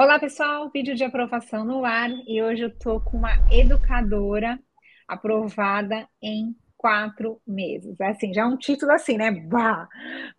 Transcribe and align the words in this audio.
Olá, 0.00 0.18
pessoal, 0.18 0.70
vídeo 0.70 0.94
de 0.94 1.04
aprovação 1.04 1.62
no 1.62 1.84
ar 1.84 2.08
e 2.26 2.42
hoje 2.42 2.62
eu 2.62 2.78
tô 2.78 3.02
com 3.02 3.18
uma 3.18 3.34
educadora 3.52 4.58
aprovada 5.06 6.08
em 6.22 6.56
quatro 6.74 7.38
meses. 7.46 8.00
É 8.00 8.06
assim, 8.06 8.32
já 8.32 8.40
é 8.40 8.46
um 8.46 8.56
título 8.56 8.92
assim, 8.92 9.18
né? 9.18 9.30
Bah! 9.30 9.86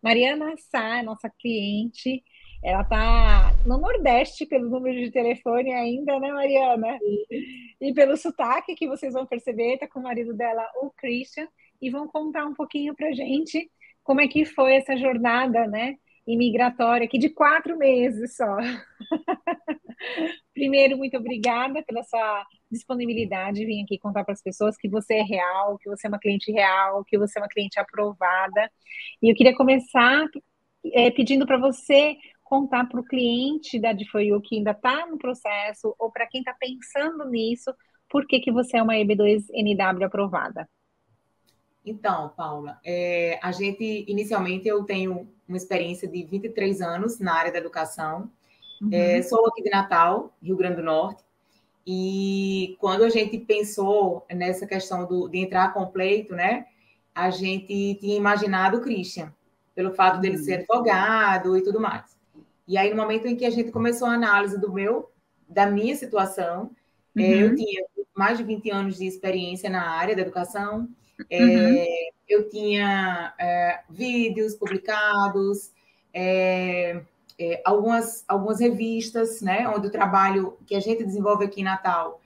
Mariana 0.01 0.55
Sá, 0.57 1.03
nossa 1.03 1.29
cliente, 1.29 2.23
ela 2.63 2.83
tá 2.83 3.51
no 3.63 3.77
Nordeste 3.77 4.47
pelo 4.47 4.67
número 4.67 4.99
de 4.99 5.11
telefone 5.11 5.71
ainda, 5.71 6.19
né, 6.19 6.31
Mariana? 6.31 6.97
E 7.79 7.93
pelo 7.93 8.17
sotaque 8.17 8.73
que 8.73 8.87
vocês 8.87 9.13
vão 9.13 9.27
perceber, 9.27 9.77
tá 9.77 9.87
com 9.87 9.99
o 9.99 10.03
marido 10.03 10.33
dela, 10.33 10.67
o 10.81 10.89
Christian, 10.89 11.47
e 11.79 11.91
vão 11.91 12.07
contar 12.07 12.47
um 12.47 12.55
pouquinho 12.55 12.95
pra 12.95 13.11
gente 13.11 13.69
como 14.03 14.21
é 14.21 14.27
que 14.27 14.43
foi 14.43 14.73
essa 14.73 14.97
jornada, 14.97 15.67
né? 15.67 15.97
Imigratória 16.27 17.05
aqui 17.05 17.17
de 17.17 17.29
quatro 17.29 17.77
meses 17.77 18.35
só. 18.35 18.57
Primeiro, 20.53 20.97
muito 20.97 21.17
obrigada 21.17 21.83
pela 21.83 22.03
sua 22.03 22.45
disponibilidade 22.71 23.59
de 23.59 23.65
vir 23.65 23.83
aqui 23.83 23.97
contar 23.97 24.23
para 24.23 24.33
as 24.33 24.41
pessoas 24.41 24.77
que 24.77 24.89
você 24.89 25.15
é 25.15 25.23
real, 25.23 25.77
que 25.77 25.89
você 25.89 26.07
é 26.07 26.09
uma 26.09 26.19
cliente 26.19 26.51
real, 26.51 27.03
que 27.05 27.17
você 27.17 27.39
é 27.39 27.41
uma 27.41 27.49
cliente 27.49 27.79
aprovada. 27.79 28.71
E 29.21 29.31
eu 29.31 29.35
queria 29.35 29.55
começar 29.55 30.25
é, 30.93 31.11
pedindo 31.11 31.45
para 31.45 31.57
você 31.57 32.15
contar 32.43 32.85
para 32.85 32.99
o 32.99 33.05
cliente 33.05 33.79
da 33.79 33.93
DFOU 33.93 34.41
que 34.41 34.57
ainda 34.57 34.71
está 34.71 35.05
no 35.07 35.17
processo, 35.17 35.95
ou 35.97 36.11
para 36.11 36.27
quem 36.27 36.41
está 36.41 36.53
pensando 36.53 37.29
nisso, 37.29 37.73
por 38.09 38.27
que, 38.27 38.39
que 38.41 38.51
você 38.51 38.77
é 38.77 38.83
uma 38.83 38.95
EB2NW 38.95 40.03
aprovada. 40.03 40.67
Então, 41.85 42.29
Paula, 42.35 42.79
é, 42.85 43.39
a 43.41 43.51
gente, 43.51 44.05
inicialmente, 44.07 44.67
eu 44.67 44.83
tenho 44.83 45.27
uma 45.47 45.57
experiência 45.57 46.07
de 46.07 46.23
23 46.23 46.81
anos 46.81 47.19
na 47.19 47.33
área 47.33 47.51
da 47.51 47.57
educação. 47.57 48.29
Uhum. 48.81 48.89
É, 48.91 49.21
sou 49.21 49.47
aqui 49.47 49.63
de 49.63 49.69
Natal, 49.69 50.33
Rio 50.41 50.55
Grande 50.55 50.77
do 50.77 50.83
Norte. 50.83 51.23
E 51.85 52.77
quando 52.79 53.03
a 53.03 53.09
gente 53.09 53.37
pensou 53.39 54.25
nessa 54.31 54.67
questão 54.67 55.07
do, 55.07 55.27
de 55.27 55.39
entrar 55.39 55.73
completo, 55.73 56.35
né, 56.35 56.67
a 57.13 57.29
gente 57.31 57.95
tinha 57.95 58.15
imaginado 58.15 58.77
o 58.77 58.81
Christian, 58.81 59.33
pelo 59.73 59.91
fato 59.91 60.19
dele 60.19 60.37
uhum. 60.37 60.43
ser 60.43 60.53
advogado 60.53 61.57
e 61.57 61.63
tudo 61.63 61.79
mais. 61.79 62.15
E 62.67 62.77
aí, 62.77 62.91
no 62.91 62.95
momento 62.95 63.27
em 63.27 63.35
que 63.35 63.45
a 63.45 63.49
gente 63.49 63.71
começou 63.71 64.07
a 64.07 64.13
análise 64.13 64.59
do 64.59 64.71
meu, 64.71 65.11
da 65.49 65.65
minha 65.65 65.95
situação, 65.95 66.71
uhum. 67.15 67.23
é, 67.23 67.43
eu 67.43 67.49
uhum. 67.49 67.55
tinha 67.55 67.85
mais 68.15 68.37
de 68.37 68.43
20 68.43 68.69
anos 68.69 68.97
de 68.97 69.07
experiência 69.07 69.69
na 69.69 69.89
área 69.89 70.15
da 70.15 70.21
educação, 70.21 70.87
é, 71.29 71.43
uhum. 71.43 71.85
eu 72.27 72.49
tinha 72.49 73.33
é, 73.39 73.79
vídeos 73.89 74.55
publicados, 74.55 75.71
é, 76.13 77.01
é, 77.39 77.61
algumas, 77.65 78.23
algumas 78.27 78.59
revistas, 78.59 79.41
né, 79.41 79.67
onde 79.67 79.87
o 79.87 79.91
trabalho 79.91 80.57
que 80.65 80.75
a 80.75 80.79
gente 80.79 81.03
desenvolve 81.03 81.45
aqui 81.45 81.61
em 81.61 81.65
Natal 81.65 82.21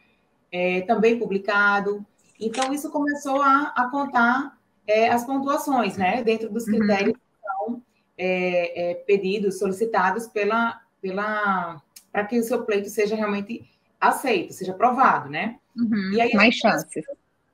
é 0.51 0.81
também 0.81 1.17
publicado. 1.17 2.05
Então, 2.39 2.73
isso 2.73 2.91
começou 2.91 3.41
a, 3.41 3.73
a 3.75 3.89
contar 3.89 4.57
é, 4.87 5.09
as 5.09 5.25
pontuações, 5.25 5.97
né, 5.97 6.23
dentro 6.23 6.49
dos 6.49 6.67
uhum. 6.67 6.77
critérios 6.77 7.15
uhum. 7.15 7.75
que 7.75 7.81
são 8.17 9.05
pedidos, 9.05 9.59
solicitados 9.59 10.27
pela, 10.27 10.81
pela 11.01 11.81
para 12.11 12.25
que 12.25 12.39
o 12.39 12.43
seu 12.43 12.63
pleito 12.63 12.89
seja 12.89 13.15
realmente 13.15 13.69
aceito, 13.99 14.53
seja 14.53 14.71
aprovado, 14.71 15.29
né? 15.29 15.59
Uhum. 15.75 16.13
E 16.13 16.21
aí, 16.21 16.33
Mais 16.33 16.55
chances. 16.55 17.05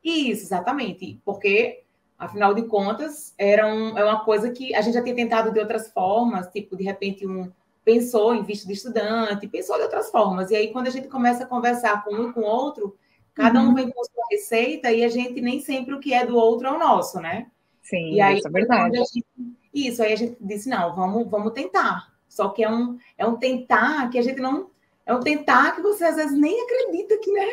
Isso, 0.04 0.44
exatamente. 0.44 1.20
Porque, 1.24 1.84
afinal 2.18 2.54
de 2.54 2.64
contas, 2.64 3.34
era 3.38 3.68
um, 3.68 3.98
é 3.98 4.04
uma 4.04 4.24
coisa 4.24 4.52
que 4.52 4.74
a 4.74 4.82
gente 4.82 4.94
já 4.94 5.04
tinha 5.04 5.16
tentado 5.16 5.52
de 5.52 5.60
outras 5.60 5.92
formas, 5.92 6.48
tipo, 6.48 6.76
de 6.76 6.84
repente, 6.84 7.26
um 7.28 7.52
pensou 7.84 8.36
em 8.36 8.44
visto 8.44 8.68
de 8.68 8.74
estudante, 8.74 9.48
pensou 9.48 9.76
de 9.76 9.84
outras 9.84 10.12
formas. 10.12 10.52
E 10.52 10.56
aí, 10.56 10.72
quando 10.72 10.88
a 10.88 10.92
gente 10.92 11.08
começa 11.08 11.44
a 11.44 11.48
conversar 11.48 12.04
com 12.04 12.14
um 12.14 12.30
e 12.30 12.34
com 12.34 12.42
o 12.42 12.46
outro, 12.46 12.96
cada 13.34 13.60
um 13.60 13.70
uhum. 13.70 13.76
vem 13.76 13.90
com 13.90 14.04
sua 14.04 14.24
receita 14.30 14.92
e 14.92 15.04
a 15.04 15.10
gente 15.10 15.42
nem 15.42 15.60
sempre 15.60 15.94
o 15.94 16.00
que 16.00 16.14
é 16.14 16.26
do 16.26 16.36
outro 16.36 16.68
é 16.68 16.72
o 16.72 16.80
nosso, 16.80 17.20
né? 17.20 17.48
Sim, 17.82 18.14
e 18.14 18.22
aí, 18.22 18.38
isso 18.38 18.48
é 18.48 18.52
verdade. 18.52 18.98
Gente, 18.98 19.26
isso, 19.74 20.04
aí 20.04 20.14
a 20.14 20.16
gente 20.16 20.38
disse, 20.40 20.70
não, 20.70 20.96
vamos, 20.96 21.28
vamos 21.30 21.54
tentar. 21.54 22.12
Só 22.28 22.50
que 22.50 22.64
é 22.64 22.70
um, 22.70 22.98
é 23.18 23.26
um 23.26 23.36
tentar 23.36 24.10
que 24.10 24.18
a 24.18 24.22
gente 24.22 24.40
não 24.40 24.70
é 25.06 25.14
um 25.14 25.20
tentar 25.20 25.76
que 25.76 25.82
você 25.82 26.04
às 26.06 26.16
vezes 26.16 26.38
nem 26.38 26.62
acredita 26.64 27.18
que, 27.18 27.32
né? 27.32 27.48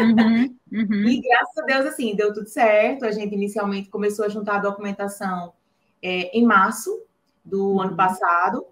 Uhum, 0.00 0.56
uhum. 0.72 1.08
E 1.08 1.20
graças 1.20 1.58
a 1.58 1.62
Deus, 1.62 1.86
assim, 1.86 2.14
deu 2.14 2.32
tudo 2.32 2.48
certo. 2.48 3.04
A 3.04 3.10
gente 3.10 3.34
inicialmente 3.34 3.90
começou 3.90 4.24
a 4.24 4.28
juntar 4.28 4.56
a 4.56 4.60
documentação 4.60 5.52
é, 6.02 6.36
em 6.36 6.44
março 6.44 7.02
do 7.44 7.72
uhum. 7.72 7.80
ano 7.80 7.96
passado 7.96 8.66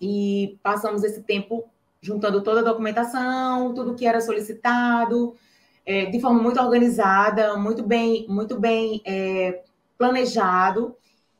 e 0.00 0.58
passamos 0.62 1.04
esse 1.04 1.22
tempo 1.22 1.64
juntando 2.00 2.42
toda 2.42 2.60
a 2.60 2.64
documentação, 2.64 3.72
tudo 3.74 3.94
que 3.94 4.06
era 4.06 4.20
solicitado, 4.20 5.36
é, 5.86 6.06
de 6.06 6.20
forma 6.20 6.42
muito 6.42 6.60
organizada, 6.60 7.56
muito 7.56 7.82
bem, 7.82 8.26
muito 8.28 8.58
bem 8.58 9.00
é, 9.04 9.62
planejado. 9.96 10.96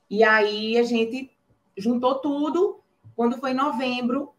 E 0.09 0.23
aí 0.23 0.79
a 0.79 0.83
gente 0.83 1.31
juntou 1.77 2.17
tudo. 2.17 2.81
Quando 3.17 3.39
foi 3.39 3.51
em 3.51 3.55
novembro, 3.55 4.33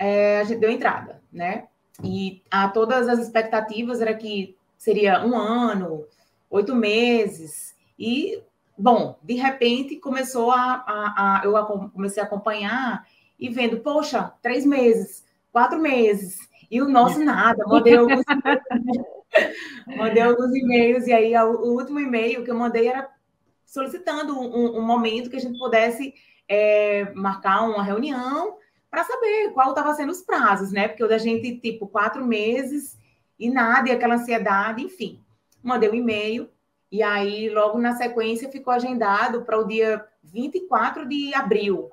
é, 0.00 0.40
a 0.40 0.44
gente 0.44 0.58
deu 0.58 0.70
entrada, 0.70 1.22
né? 1.30 1.68
E 2.02 2.42
a 2.50 2.68
todas 2.68 3.06
as 3.06 3.18
expectativas 3.18 4.00
era 4.00 4.14
que 4.14 4.56
seria 4.78 5.22
um 5.22 5.36
ano, 5.36 6.06
oito 6.48 6.74
meses, 6.74 7.76
e 7.98 8.42
bom, 8.78 9.18
de 9.22 9.34
repente 9.34 9.96
começou 9.96 10.50
a, 10.50 10.82
a, 10.86 11.40
a, 11.40 11.44
eu 11.44 11.52
comecei 11.90 12.22
a 12.22 12.24
acompanhar 12.24 13.06
e 13.38 13.50
vendo, 13.50 13.80
poxa, 13.80 14.32
três 14.40 14.64
meses, 14.64 15.22
quatro 15.52 15.78
meses, 15.78 16.38
e 16.70 16.80
o 16.80 16.88
nosso 16.88 17.22
nada, 17.22 17.62
mandei 17.66 17.98
alguns, 17.98 18.24
mandei 19.98 20.22
alguns 20.22 20.56
e-mails, 20.56 21.06
e 21.06 21.12
aí 21.12 21.36
o 21.36 21.74
último 21.74 22.00
e-mail 22.00 22.42
que 22.42 22.50
eu 22.50 22.54
mandei 22.54 22.88
era 22.88 23.06
solicitando 23.66 24.40
um, 24.40 24.78
um 24.78 24.82
momento 24.82 25.28
que 25.28 25.36
a 25.36 25.40
gente 25.40 25.58
pudesse 25.58 26.14
é, 26.48 27.12
marcar 27.12 27.68
uma 27.68 27.82
reunião 27.82 28.56
para 28.90 29.04
saber 29.04 29.52
qual 29.52 29.70
estava 29.70 29.94
sendo 29.94 30.10
os 30.10 30.20
prazos, 30.20 30.72
né? 30.72 30.88
Porque 30.88 31.04
o 31.04 31.08
da 31.08 31.18
gente, 31.18 31.56
tipo, 31.58 31.86
quatro 31.86 32.26
meses 32.26 32.98
e 33.38 33.48
nada, 33.48 33.88
e 33.88 33.92
aquela 33.92 34.16
ansiedade, 34.16 34.82
enfim. 34.82 35.20
Mandei 35.62 35.88
um 35.88 35.94
e-mail, 35.94 36.48
e 36.90 37.02
aí, 37.02 37.48
logo 37.48 37.78
na 37.78 37.94
sequência, 37.94 38.50
ficou 38.50 38.72
agendado 38.72 39.42
para 39.42 39.58
o 39.58 39.66
dia 39.66 40.04
24 40.24 41.08
de 41.08 41.32
abril. 41.34 41.88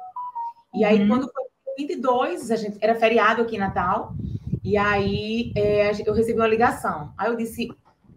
E 0.73 0.83
aí, 0.83 1.01
uhum. 1.01 1.07
quando 1.07 1.31
foi 1.31 1.43
22, 1.77 2.49
a 2.49 2.55
gente, 2.55 2.77
era 2.81 2.95
feriado 2.95 3.43
aqui 3.43 3.55
em 3.55 3.59
Natal, 3.59 4.15
e 4.63 4.75
aí 4.75 5.53
é, 5.55 5.91
eu 6.05 6.13
recebi 6.13 6.39
uma 6.39 6.47
ligação. 6.47 7.13
Aí 7.17 7.29
eu 7.29 7.35
disse: 7.35 7.69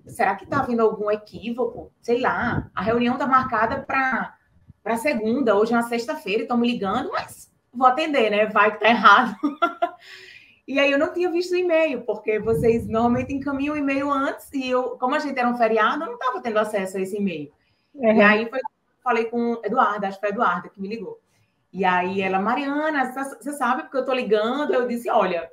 será 0.06 0.34
que 0.34 0.44
está 0.44 0.60
havendo 0.60 0.82
algum 0.82 1.10
equívoco? 1.10 1.92
Sei 2.00 2.20
lá, 2.20 2.70
a 2.74 2.82
reunião 2.82 3.14
está 3.14 3.26
marcada 3.26 3.84
para 3.86 4.96
segunda, 4.96 5.54
hoje 5.54 5.72
é 5.72 5.76
uma 5.76 5.88
sexta-feira, 5.88 6.42
estão 6.42 6.56
me 6.56 6.66
ligando, 6.66 7.10
mas 7.12 7.50
vou 7.72 7.86
atender, 7.86 8.30
né? 8.30 8.46
Vai 8.46 8.72
que 8.72 8.80
tá 8.80 8.88
errado. 8.88 9.36
e 10.66 10.78
aí 10.78 10.90
eu 10.90 10.98
não 10.98 11.12
tinha 11.12 11.30
visto 11.30 11.52
o 11.52 11.56
e-mail, 11.56 12.02
porque 12.02 12.38
vocês 12.38 12.86
normalmente 12.86 13.32
encaminham 13.32 13.74
o 13.74 13.78
e-mail 13.78 14.10
antes, 14.10 14.52
e 14.52 14.68
eu, 14.68 14.96
como 14.98 15.14
a 15.14 15.18
gente 15.18 15.38
era 15.38 15.48
um 15.48 15.56
feriado, 15.56 16.02
eu 16.02 16.08
não 16.08 16.14
estava 16.14 16.40
tendo 16.40 16.58
acesso 16.58 16.96
a 16.96 17.00
esse 17.00 17.16
e-mail. 17.16 17.50
Uhum. 17.94 18.16
E 18.16 18.20
aí 18.20 18.48
foi, 18.48 18.60
falei 19.02 19.24
com 19.24 19.60
Eduarda, 19.64 20.08
acho 20.08 20.16
que 20.16 20.20
foi 20.20 20.30
a 20.30 20.32
Eduarda 20.32 20.68
que 20.68 20.80
me 20.80 20.88
ligou. 20.88 21.20
E 21.72 21.84
aí 21.84 22.20
ela, 22.20 22.40
Mariana, 22.40 23.12
você 23.12 23.52
sabe 23.52 23.82
porque 23.82 23.98
eu 23.98 24.04
tô 24.04 24.12
ligando? 24.12 24.74
Eu 24.74 24.88
disse, 24.88 25.08
olha, 25.08 25.50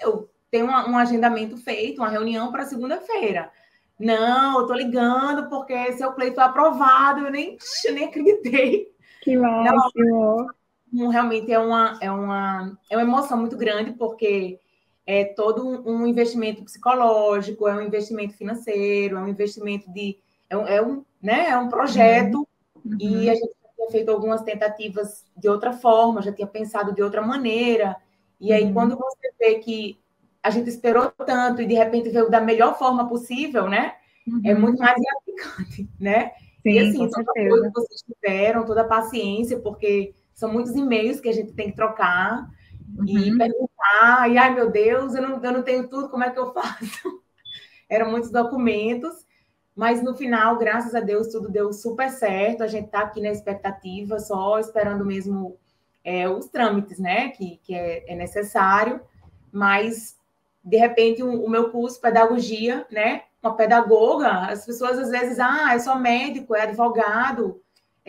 eu 0.00 0.30
tenho 0.50 0.66
uma, 0.66 0.88
um 0.88 0.96
agendamento 0.96 1.56
feito, 1.56 2.00
uma 2.00 2.08
reunião 2.08 2.52
para 2.52 2.64
segunda-feira. 2.64 3.50
Não, 3.98 4.60
eu 4.60 4.66
tô 4.66 4.72
ligando 4.72 5.48
porque 5.48 5.92
seu 5.92 6.12
pleito 6.12 6.36
foi 6.36 6.44
aprovado, 6.44 7.26
eu 7.26 7.30
nem, 7.30 7.58
eu 7.84 7.94
nem 7.94 8.04
acreditei. 8.04 8.94
Que 9.22 9.36
máximo 9.36 10.46
realmente 10.92 11.52
é 11.52 11.58
uma, 11.58 11.98
é, 12.00 12.10
uma, 12.10 12.78
é 12.90 12.96
uma 12.96 13.02
emoção 13.02 13.38
muito 13.38 13.56
grande, 13.56 13.92
porque 13.92 14.58
é 15.06 15.24
todo 15.24 15.82
um 15.88 16.06
investimento 16.06 16.62
psicológico, 16.64 17.66
é 17.66 17.74
um 17.74 17.82
investimento 17.82 18.34
financeiro, 18.34 19.16
é 19.16 19.20
um 19.20 19.28
investimento 19.28 19.90
de. 19.92 20.18
É 20.48 20.56
um, 20.56 20.66
é 20.66 20.82
um, 20.82 21.04
né, 21.22 21.48
é 21.50 21.56
um 21.56 21.68
projeto, 21.68 22.46
uhum. 22.84 22.96
e 23.00 23.30
a 23.30 23.34
gente 23.34 23.52
já 23.62 23.68
tinha 23.76 23.90
feito 23.90 24.10
algumas 24.10 24.42
tentativas 24.42 25.24
de 25.36 25.48
outra 25.48 25.72
forma, 25.72 26.22
já 26.22 26.32
tinha 26.32 26.46
pensado 26.46 26.92
de 26.92 27.02
outra 27.02 27.22
maneira. 27.22 27.96
E 28.40 28.52
aí, 28.52 28.64
uhum. 28.64 28.72
quando 28.72 28.96
você 28.96 29.32
vê 29.38 29.56
que 29.56 30.00
a 30.42 30.50
gente 30.50 30.68
esperou 30.68 31.10
tanto 31.10 31.62
e 31.62 31.66
de 31.66 31.74
repente 31.74 32.08
veio 32.08 32.30
da 32.30 32.40
melhor 32.40 32.78
forma 32.78 33.08
possível, 33.08 33.68
né? 33.68 33.94
É 34.26 34.30
uhum. 34.30 34.40
É 34.44 34.54
muito 34.54 34.78
mais 34.78 34.96
gratificante, 35.00 35.88
né? 36.00 36.32
Sim, 36.62 36.70
e 36.72 36.78
assim, 36.78 37.08
toda 37.08 37.32
coisa 37.32 37.68
que 37.68 37.74
vocês 37.74 38.02
tiveram, 38.02 38.64
toda 38.64 38.82
a 38.82 38.88
paciência, 38.88 39.58
porque 39.58 40.14
são 40.40 40.50
muitos 40.50 40.74
e-mails 40.74 41.20
que 41.20 41.28
a 41.28 41.32
gente 41.32 41.52
tem 41.52 41.68
que 41.68 41.76
trocar 41.76 42.48
uhum. 42.96 43.06
e 43.06 43.36
perguntar. 43.36 44.30
E, 44.30 44.38
ai, 44.38 44.54
meu 44.54 44.70
Deus, 44.70 45.14
eu 45.14 45.20
não, 45.20 45.44
eu 45.44 45.52
não 45.52 45.62
tenho 45.62 45.86
tudo, 45.86 46.08
como 46.08 46.24
é 46.24 46.30
que 46.30 46.38
eu 46.38 46.50
faço? 46.54 47.22
Eram 47.90 48.10
muitos 48.10 48.30
documentos, 48.30 49.26
mas 49.76 50.02
no 50.02 50.16
final, 50.16 50.56
graças 50.56 50.94
a 50.94 51.00
Deus, 51.00 51.28
tudo 51.28 51.50
deu 51.50 51.74
super 51.74 52.08
certo. 52.08 52.62
A 52.62 52.66
gente 52.66 52.86
está 52.86 53.00
aqui 53.00 53.20
na 53.20 53.28
expectativa, 53.28 54.18
só 54.18 54.58
esperando 54.58 55.04
mesmo 55.04 55.58
é, 56.02 56.26
os 56.26 56.48
trâmites, 56.48 56.98
né, 56.98 57.28
que, 57.28 57.60
que 57.62 57.74
é, 57.74 58.10
é 58.10 58.16
necessário. 58.16 58.98
mas 59.52 60.18
de 60.62 60.76
repente 60.76 61.22
o, 61.22 61.44
o 61.44 61.50
meu 61.50 61.70
curso 61.70 62.00
pedagogia, 62.00 62.86
né? 62.90 63.22
Uma 63.42 63.56
pedagoga, 63.56 64.46
as 64.50 64.66
pessoas 64.66 64.98
às 64.98 65.08
vezes, 65.08 65.38
ah, 65.38 65.74
é 65.74 65.78
só 65.78 65.98
médico, 65.98 66.54
é 66.54 66.62
advogado, 66.62 67.60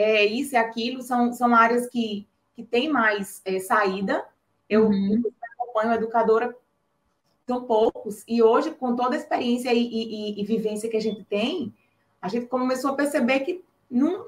é 0.01 0.25
isso, 0.25 0.56
é 0.56 0.59
aquilo, 0.59 1.01
são, 1.01 1.33
são 1.33 1.53
áreas 1.56 1.88
que, 1.88 2.27
que 2.56 2.63
têm 2.63 2.89
mais 2.89 3.42
é, 3.45 3.59
saída. 3.59 4.25
Eu, 4.69 4.88
uhum. 4.88 5.21
eu 5.24 5.33
acompanho 5.59 5.94
educadora, 5.94 6.56
são 7.48 7.63
poucos, 7.63 8.24
e 8.27 8.42
hoje, 8.42 8.71
com 8.71 8.95
toda 8.95 9.15
a 9.15 9.18
experiência 9.18 9.74
e, 9.74 9.81
e, 9.81 10.42
e, 10.42 10.45
vivência 10.45 10.89
que 10.89 10.98
a 10.98 11.01
gente 11.01 11.24
tem, 11.24 11.74
a 12.21 12.27
gente 12.30 12.45
começou 12.45 12.92
a 12.92 12.95
perceber 12.95 13.42
que 13.42 13.63
não, 13.89 14.27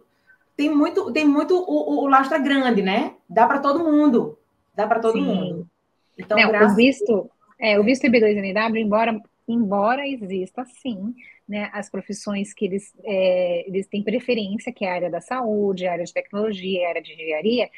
tem 0.58 0.70
muito, 0.70 1.12
tem 1.12 1.26
muito 1.26 1.56
o, 1.56 1.62
o, 1.62 2.04
o 2.04 2.08
lastro 2.08 2.38
é 2.38 2.40
grande, 2.40 2.82
né? 2.82 3.16
Dá 3.30 3.48
para 3.48 3.60
todo 3.60 3.84
mundo, 3.84 4.38
dá 4.76 4.88
para 4.88 5.00
todo 5.00 5.14
Sim. 5.14 5.26
mundo. 5.26 5.70
Então, 6.18 6.38
não, 6.38 6.50
graças... 6.50 6.74
o 6.74 6.76
visto, 6.76 7.32
é, 7.60 7.80
o 7.80 7.84
visto 7.84 8.08
B2NW, 8.08 8.78
embora 8.78 9.22
embora 9.48 10.08
exista 10.08 10.66
sim, 10.66 11.14
né, 11.54 11.70
as 11.72 11.88
profissões 11.88 12.52
que 12.52 12.66
eles, 12.66 12.92
é, 13.04 13.68
eles 13.68 13.86
têm 13.86 14.02
preferência, 14.04 14.74
que 14.74 14.84
é 14.84 14.90
a 14.90 14.96
área 14.96 15.12
da 15.12 15.22
saúde, 15.22 15.86
a 15.86 15.92
área 15.92 16.04
de 16.04 16.12
tecnologia, 16.12 16.88
a 16.88 16.90
área 16.90 17.02
de 17.02 17.14
engenharia, 17.14 17.70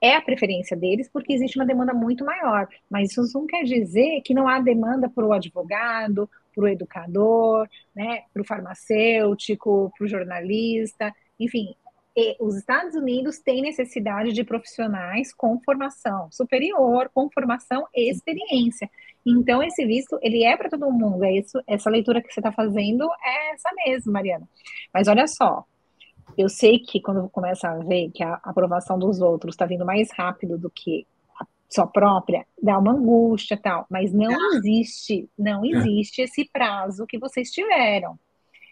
é 0.00 0.14
a 0.14 0.22
preferência 0.22 0.76
deles 0.76 1.10
porque 1.12 1.32
existe 1.32 1.58
uma 1.58 1.66
demanda 1.66 1.92
muito 1.92 2.24
maior. 2.24 2.68
Mas 2.88 3.10
isso 3.10 3.36
não 3.36 3.44
quer 3.44 3.64
dizer 3.64 4.20
que 4.20 4.32
não 4.32 4.46
há 4.46 4.60
demanda 4.60 5.08
para 5.08 5.26
o 5.26 5.32
advogado, 5.32 6.30
para 6.54 6.64
o 6.64 6.68
educador, 6.68 7.68
né, 7.92 8.22
para 8.32 8.40
o 8.40 8.46
farmacêutico, 8.46 9.92
para 9.98 10.04
o 10.04 10.08
jornalista, 10.08 11.12
enfim. 11.38 11.74
os 12.38 12.56
Estados 12.56 12.94
Unidos 12.94 13.40
têm 13.40 13.62
necessidade 13.62 14.32
de 14.32 14.44
profissionais 14.44 15.34
com 15.34 15.60
formação 15.60 16.30
superior, 16.30 17.10
com 17.12 17.28
formação 17.28 17.84
e 17.92 18.08
experiência. 18.08 18.88
Então, 19.26 19.62
esse 19.62 19.86
visto, 19.86 20.18
ele 20.20 20.44
é 20.44 20.56
para 20.56 20.68
todo 20.68 20.90
mundo. 20.90 21.24
É 21.24 21.38
isso, 21.38 21.60
essa 21.66 21.88
leitura 21.88 22.20
que 22.20 22.32
você 22.32 22.40
está 22.40 22.52
fazendo 22.52 23.08
é 23.24 23.54
essa 23.54 23.70
mesmo, 23.86 24.12
Mariana. 24.12 24.46
Mas 24.92 25.08
olha 25.08 25.26
só, 25.26 25.64
eu 26.36 26.48
sei 26.48 26.78
que 26.78 27.00
quando 27.00 27.28
começa 27.30 27.68
a 27.68 27.78
ver 27.78 28.10
que 28.10 28.22
a 28.22 28.40
aprovação 28.42 28.98
dos 28.98 29.20
outros 29.20 29.54
está 29.54 29.64
vindo 29.64 29.84
mais 29.84 30.10
rápido 30.12 30.58
do 30.58 30.70
que 30.70 31.06
a 31.40 31.46
sua 31.70 31.86
própria, 31.86 32.46
dá 32.62 32.78
uma 32.78 32.92
angústia 32.92 33.56
tal, 33.56 33.86
mas 33.90 34.12
não 34.12 34.30
existe, 34.56 35.28
não 35.38 35.64
é. 35.64 35.68
existe 35.68 36.22
esse 36.22 36.48
prazo 36.52 37.06
que 37.06 37.18
vocês 37.18 37.50
tiveram. 37.50 38.18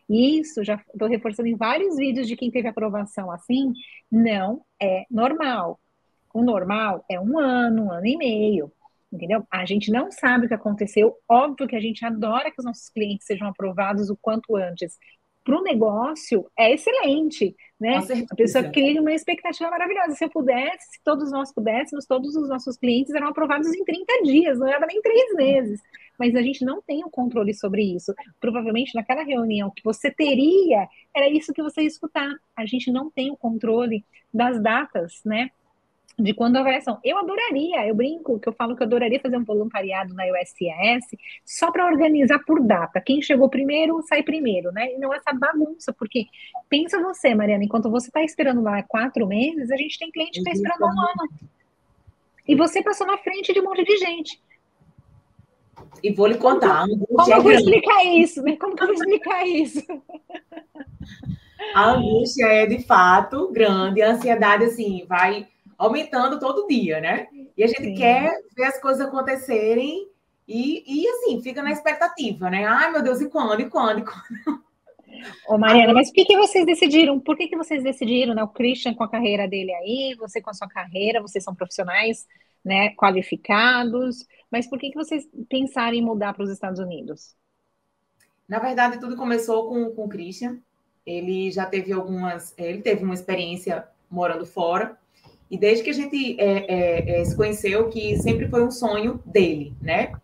Isso, 0.08 0.62
já 0.62 0.74
estou 0.92 1.08
reforçando 1.08 1.48
em 1.48 1.56
vários 1.56 1.96
vídeos 1.96 2.26
de 2.26 2.36
quem 2.36 2.50
teve 2.50 2.68
aprovação 2.68 3.30
assim, 3.30 3.72
não 4.10 4.60
é 4.80 5.06
normal. 5.10 5.80
O 6.34 6.42
normal 6.42 7.04
é 7.10 7.18
um 7.18 7.38
ano, 7.38 7.84
um 7.84 7.92
ano 7.92 8.06
e 8.06 8.16
meio 8.16 8.72
entendeu? 9.12 9.44
A 9.50 9.64
gente 9.64 9.90
não 9.90 10.10
sabe 10.10 10.46
o 10.46 10.48
que 10.48 10.54
aconteceu. 10.54 11.14
Óbvio 11.28 11.68
que 11.68 11.76
a 11.76 11.80
gente 11.80 12.04
adora 12.04 12.50
que 12.50 12.58
os 12.58 12.64
nossos 12.64 12.88
clientes 12.88 13.26
sejam 13.26 13.46
aprovados 13.48 14.08
o 14.08 14.16
quanto 14.16 14.56
antes. 14.56 14.96
Para 15.44 15.58
o 15.58 15.62
negócio, 15.62 16.46
é 16.56 16.72
excelente, 16.72 17.54
né? 17.78 18.00
A 18.30 18.34
pessoa 18.36 18.70
cria 18.70 19.00
uma 19.00 19.12
expectativa 19.12 19.68
maravilhosa. 19.68 20.14
Se 20.14 20.24
eu 20.24 20.30
pudesse, 20.30 20.92
se 20.92 21.00
todos 21.04 21.32
nós 21.32 21.52
pudéssemos, 21.52 22.06
todos 22.06 22.36
os 22.36 22.48
nossos 22.48 22.76
clientes 22.76 23.12
eram 23.12 23.26
aprovados 23.26 23.66
em 23.74 23.84
30 23.84 24.22
dias, 24.22 24.58
não 24.60 24.68
era 24.68 24.86
nem 24.86 25.02
três 25.02 25.34
meses. 25.34 25.80
Mas 26.16 26.36
a 26.36 26.42
gente 26.42 26.64
não 26.64 26.80
tem 26.80 27.02
o 27.02 27.08
um 27.08 27.10
controle 27.10 27.52
sobre 27.52 27.82
isso. 27.82 28.14
Provavelmente 28.40 28.94
naquela 28.94 29.24
reunião 29.24 29.72
que 29.74 29.82
você 29.82 30.12
teria, 30.12 30.86
era 31.14 31.28
isso 31.28 31.52
que 31.52 31.62
você 31.62 31.82
ia 31.82 31.88
escutar. 31.88 32.32
A 32.56 32.64
gente 32.64 32.92
não 32.92 33.10
tem 33.10 33.32
o 33.32 33.36
controle 33.36 34.04
das 34.32 34.62
datas, 34.62 35.20
né? 35.24 35.50
De 36.18 36.34
quando 36.34 36.56
a 36.56 36.60
avaliação. 36.60 36.98
Eu 37.02 37.18
adoraria, 37.18 37.86
eu 37.86 37.94
brinco 37.94 38.38
que 38.38 38.48
eu 38.48 38.52
falo 38.52 38.76
que 38.76 38.82
eu 38.82 38.86
adoraria 38.86 39.20
fazer 39.20 39.36
um 39.36 39.44
voluntariado 39.44 40.14
na 40.14 40.24
USIS 40.24 41.18
só 41.44 41.70
para 41.70 41.86
organizar 41.86 42.38
por 42.46 42.62
data. 42.62 43.00
Quem 43.00 43.22
chegou 43.22 43.48
primeiro 43.48 44.02
sai 44.02 44.22
primeiro, 44.22 44.70
né? 44.72 44.92
E 44.92 44.98
não 44.98 45.12
essa 45.12 45.32
bagunça, 45.32 45.92
porque 45.92 46.26
pensa 46.68 47.00
você, 47.00 47.34
Mariana, 47.34 47.64
enquanto 47.64 47.90
você 47.90 48.08
está 48.08 48.22
esperando 48.22 48.62
lá 48.62 48.82
quatro 48.82 49.26
meses, 49.26 49.70
a 49.70 49.76
gente 49.76 49.98
tem 49.98 50.10
cliente 50.10 50.32
que 50.32 50.38
está 50.38 50.52
esperando 50.52 50.84
um 50.84 51.00
ano. 51.00 51.50
E 52.46 52.54
você 52.54 52.82
passou 52.82 53.06
na 53.06 53.18
frente 53.18 53.52
de 53.52 53.60
um 53.60 53.64
monte 53.64 53.84
de 53.84 53.96
gente. 53.98 54.40
E 56.02 56.12
vou 56.12 56.26
lhe 56.26 56.36
contar. 56.36 56.86
Como, 56.88 57.06
como 57.06 57.32
eu 57.32 57.42
vou 57.42 57.52
explicar 57.52 58.04
isso, 58.04 58.42
né? 58.42 58.56
Como 58.56 58.74
que 58.74 58.82
eu 58.82 58.86
vou 58.88 58.96
explicar 58.96 59.46
isso? 59.46 59.82
A 61.74 61.90
angústia 61.94 62.46
é 62.46 62.66
de 62.66 62.82
fato 62.84 63.50
grande, 63.52 64.02
a 64.02 64.10
ansiedade, 64.10 64.64
assim, 64.64 65.04
vai 65.06 65.46
aumentando 65.78 66.38
todo 66.38 66.66
dia, 66.66 67.00
né? 67.00 67.28
E 67.56 67.62
a 67.62 67.66
gente 67.66 67.84
Sim. 67.84 67.94
quer 67.94 68.32
ver 68.56 68.64
as 68.64 68.80
coisas 68.80 69.06
acontecerem 69.06 70.08
e, 70.46 70.82
e, 70.86 71.08
assim, 71.08 71.40
fica 71.42 71.62
na 71.62 71.70
expectativa, 71.70 72.50
né? 72.50 72.64
Ai, 72.66 72.90
meu 72.90 73.02
Deus, 73.02 73.20
e 73.20 73.28
quando, 73.28 73.60
e 73.60 73.68
quando, 73.68 74.00
e 74.00 74.04
quando? 74.04 74.62
Ô, 75.46 75.56
Mariana, 75.56 75.92
mas 75.94 76.08
por 76.08 76.14
que, 76.14 76.24
que 76.24 76.36
vocês 76.36 76.66
decidiram? 76.66 77.20
Por 77.20 77.36
que, 77.36 77.46
que 77.46 77.56
vocês 77.56 77.82
decidiram, 77.82 78.34
né? 78.34 78.42
O 78.42 78.48
Christian 78.48 78.94
com 78.94 79.04
a 79.04 79.08
carreira 79.08 79.46
dele 79.46 79.72
aí, 79.72 80.16
você 80.18 80.40
com 80.40 80.50
a 80.50 80.54
sua 80.54 80.68
carreira, 80.68 81.22
vocês 81.22 81.44
são 81.44 81.54
profissionais 81.54 82.26
né, 82.64 82.90
qualificados, 82.94 84.26
mas 84.50 84.68
por 84.68 84.78
que, 84.78 84.90
que 84.90 84.96
vocês 84.96 85.28
pensaram 85.48 85.94
em 85.94 86.02
mudar 86.02 86.32
para 86.32 86.44
os 86.44 86.50
Estados 86.50 86.78
Unidos? 86.78 87.34
Na 88.48 88.58
verdade, 88.58 89.00
tudo 89.00 89.16
começou 89.16 89.68
com, 89.68 89.90
com 89.90 90.04
o 90.04 90.08
Christian. 90.08 90.58
Ele 91.06 91.50
já 91.50 91.66
teve 91.66 91.92
algumas. 91.92 92.54
Ele 92.56 92.82
teve 92.82 93.02
uma 93.04 93.14
experiência 93.14 93.88
morando 94.10 94.44
fora, 94.44 94.98
e 95.52 95.58
desde 95.58 95.84
que 95.84 95.90
a 95.90 95.92
gente 95.92 96.40
é, 96.40 96.46
é, 96.46 97.20
é, 97.20 97.24
se 97.26 97.36
conheceu, 97.36 97.90
que 97.90 98.16
sempre 98.16 98.48
foi 98.48 98.64
um 98.64 98.70
sonho 98.70 99.20
dele, 99.26 99.76
né? 99.82 100.14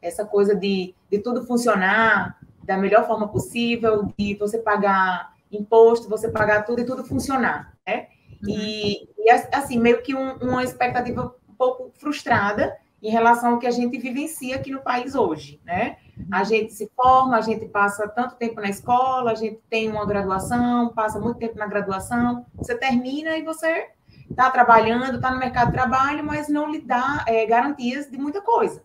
Essa 0.00 0.24
coisa 0.24 0.54
de, 0.54 0.94
de 1.10 1.18
tudo 1.18 1.44
funcionar 1.44 2.38
da 2.62 2.76
melhor 2.76 3.04
forma 3.04 3.26
possível, 3.26 4.14
de 4.16 4.36
você 4.36 4.56
pagar 4.56 5.34
imposto, 5.50 6.08
você 6.08 6.28
pagar 6.28 6.62
tudo 6.62 6.80
e 6.80 6.86
tudo 6.86 7.04
funcionar, 7.04 7.76
né? 7.84 8.06
Uhum. 8.40 8.50
E, 8.50 9.08
e, 9.18 9.28
assim, 9.52 9.80
meio 9.80 10.00
que 10.00 10.14
um, 10.14 10.34
uma 10.34 10.62
expectativa 10.62 11.34
um 11.48 11.54
pouco 11.54 11.90
frustrada 11.98 12.76
em 13.02 13.10
relação 13.10 13.54
ao 13.54 13.58
que 13.58 13.66
a 13.66 13.72
gente 13.72 13.98
vivencia 13.98 14.54
aqui 14.54 14.70
no 14.70 14.80
país 14.80 15.16
hoje, 15.16 15.60
né? 15.64 15.96
A 16.30 16.44
gente 16.44 16.72
se 16.72 16.88
forma, 16.94 17.36
a 17.36 17.40
gente 17.40 17.66
passa 17.66 18.06
tanto 18.06 18.36
tempo 18.36 18.60
na 18.60 18.68
escola, 18.68 19.32
a 19.32 19.34
gente 19.34 19.58
tem 19.68 19.90
uma 19.90 20.06
graduação, 20.06 20.90
passa 20.90 21.18
muito 21.18 21.38
tempo 21.38 21.58
na 21.58 21.66
graduação, 21.66 22.46
você 22.54 22.76
termina 22.76 23.36
e 23.36 23.42
você 23.42 23.88
está 24.30 24.50
trabalhando, 24.50 25.16
está 25.16 25.30
no 25.30 25.38
mercado 25.38 25.68
de 25.68 25.74
trabalho, 25.74 26.24
mas 26.24 26.48
não 26.48 26.70
lhe 26.70 26.80
dá 26.80 27.24
é, 27.26 27.46
garantias 27.46 28.10
de 28.10 28.18
muita 28.18 28.40
coisa. 28.40 28.82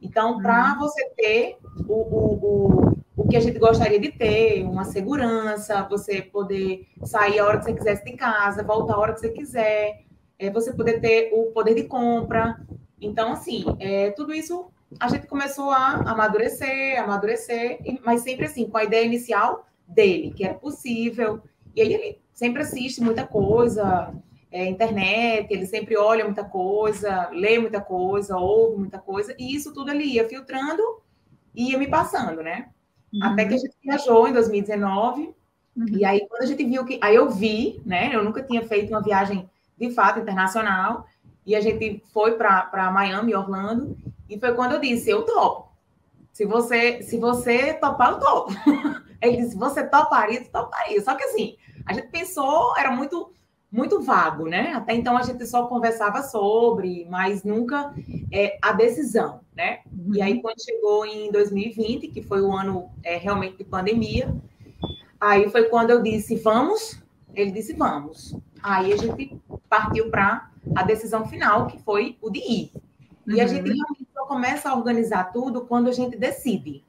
Então, 0.00 0.40
para 0.40 0.72
uhum. 0.72 0.78
você 0.78 1.10
ter 1.10 1.58
o, 1.86 1.94
o, 1.94 2.34
o, 2.34 2.96
o 3.16 3.28
que 3.28 3.36
a 3.36 3.40
gente 3.40 3.58
gostaria 3.58 4.00
de 4.00 4.10
ter, 4.10 4.64
uma 4.64 4.84
segurança, 4.84 5.86
você 5.88 6.22
poder 6.22 6.88
sair 7.04 7.38
a 7.38 7.46
hora 7.46 7.58
que 7.58 7.64
você 7.64 7.74
quiser 7.74 8.02
de 8.02 8.12
casa, 8.12 8.62
voltar 8.62 8.94
a 8.94 8.98
hora 8.98 9.12
que 9.12 9.20
você 9.20 9.28
quiser, 9.28 10.04
é, 10.38 10.50
você 10.50 10.72
poder 10.72 11.00
ter 11.00 11.30
o 11.32 11.52
poder 11.52 11.74
de 11.74 11.84
compra. 11.84 12.58
Então, 13.00 13.32
assim, 13.32 13.64
é, 13.78 14.10
tudo 14.10 14.32
isso 14.32 14.70
a 14.98 15.08
gente 15.08 15.26
começou 15.26 15.70
a 15.70 16.10
amadurecer, 16.10 17.00
amadurecer, 17.00 17.78
mas 18.04 18.22
sempre 18.22 18.46
assim, 18.46 18.68
com 18.68 18.76
a 18.76 18.84
ideia 18.84 19.04
inicial 19.04 19.66
dele, 19.86 20.32
que 20.32 20.44
era 20.44 20.54
possível. 20.54 21.40
E 21.76 21.80
aí 21.80 21.92
ele 21.92 22.18
sempre 22.32 22.62
assiste 22.62 23.00
muita 23.00 23.26
coisa, 23.26 24.12
é, 24.52 24.66
internet, 24.66 25.52
ele 25.52 25.66
sempre 25.66 25.96
olha 25.96 26.24
muita 26.24 26.44
coisa, 26.44 27.28
lê 27.32 27.58
muita 27.58 27.80
coisa, 27.80 28.36
ouve 28.36 28.78
muita 28.78 28.98
coisa, 28.98 29.34
e 29.38 29.54
isso 29.54 29.72
tudo 29.72 29.90
ele 29.90 30.04
ia 30.04 30.28
filtrando 30.28 30.82
e 31.54 31.70
ia 31.70 31.78
me 31.78 31.86
passando, 31.86 32.42
né? 32.42 32.68
Uhum. 33.12 33.24
Até 33.24 33.44
que 33.44 33.54
a 33.54 33.58
gente 33.58 33.76
viajou 33.82 34.26
em 34.26 34.32
2019, 34.32 35.34
uhum. 35.76 35.86
e 35.88 36.04
aí 36.04 36.26
quando 36.28 36.42
a 36.42 36.46
gente 36.46 36.64
viu 36.64 36.84
que. 36.84 36.98
Aí 37.00 37.14
eu 37.14 37.30
vi, 37.30 37.80
né? 37.84 38.10
Eu 38.12 38.24
nunca 38.24 38.42
tinha 38.42 38.66
feito 38.66 38.90
uma 38.90 39.02
viagem 39.02 39.48
de 39.78 39.90
fato 39.92 40.18
internacional, 40.18 41.06
e 41.46 41.54
a 41.54 41.60
gente 41.60 42.02
foi 42.12 42.36
para 42.36 42.90
Miami, 42.92 43.34
Orlando, 43.34 43.96
e 44.28 44.38
foi 44.38 44.52
quando 44.54 44.72
eu 44.72 44.80
disse: 44.80 45.10
eu 45.10 45.22
topo. 45.22 45.70
Se 46.32 46.44
você, 46.44 47.02
se 47.02 47.18
você 47.18 47.74
topar, 47.74 48.12
eu 48.12 48.18
topo. 48.18 48.52
Ele 49.20 49.36
disse: 49.38 49.56
você 49.56 49.84
toparia, 49.84 50.42
tu 50.42 50.50
toparia. 50.50 51.00
Só 51.02 51.14
que 51.14 51.24
assim, 51.24 51.56
a 51.86 51.92
gente 51.92 52.08
pensou, 52.08 52.76
era 52.76 52.90
muito 52.90 53.32
muito 53.70 54.00
vago, 54.00 54.46
né? 54.46 54.72
Até 54.72 54.94
então 54.94 55.16
a 55.16 55.22
gente 55.22 55.46
só 55.46 55.66
conversava 55.66 56.22
sobre, 56.22 57.06
mas 57.08 57.44
nunca 57.44 57.94
é, 58.32 58.58
a 58.60 58.72
decisão, 58.72 59.40
né? 59.54 59.80
Uhum. 59.92 60.14
E 60.14 60.22
aí 60.22 60.42
quando 60.42 60.60
chegou 60.60 61.06
em 61.06 61.30
2020, 61.30 62.08
que 62.08 62.22
foi 62.22 62.42
o 62.42 62.52
ano 62.52 62.90
é, 63.04 63.16
realmente 63.16 63.58
de 63.58 63.64
pandemia, 63.64 64.34
aí 65.20 65.48
foi 65.50 65.64
quando 65.68 65.90
eu 65.90 66.02
disse 66.02 66.34
vamos, 66.36 67.00
ele 67.32 67.52
disse 67.52 67.72
vamos. 67.72 68.36
Aí 68.60 68.92
a 68.92 68.96
gente 68.96 69.40
partiu 69.68 70.10
para 70.10 70.50
a 70.74 70.82
decisão 70.82 71.26
final, 71.26 71.68
que 71.68 71.78
foi 71.78 72.18
o 72.20 72.28
de 72.28 72.40
ir. 72.40 72.72
Uhum. 73.26 73.36
E 73.36 73.40
a 73.40 73.46
gente 73.46 73.68
uhum. 73.68 73.76
realmente 73.76 74.08
só 74.12 74.24
começa 74.26 74.68
a 74.68 74.74
organizar 74.74 75.32
tudo 75.32 75.60
quando 75.60 75.88
a 75.88 75.92
gente 75.92 76.16
decide. 76.16 76.84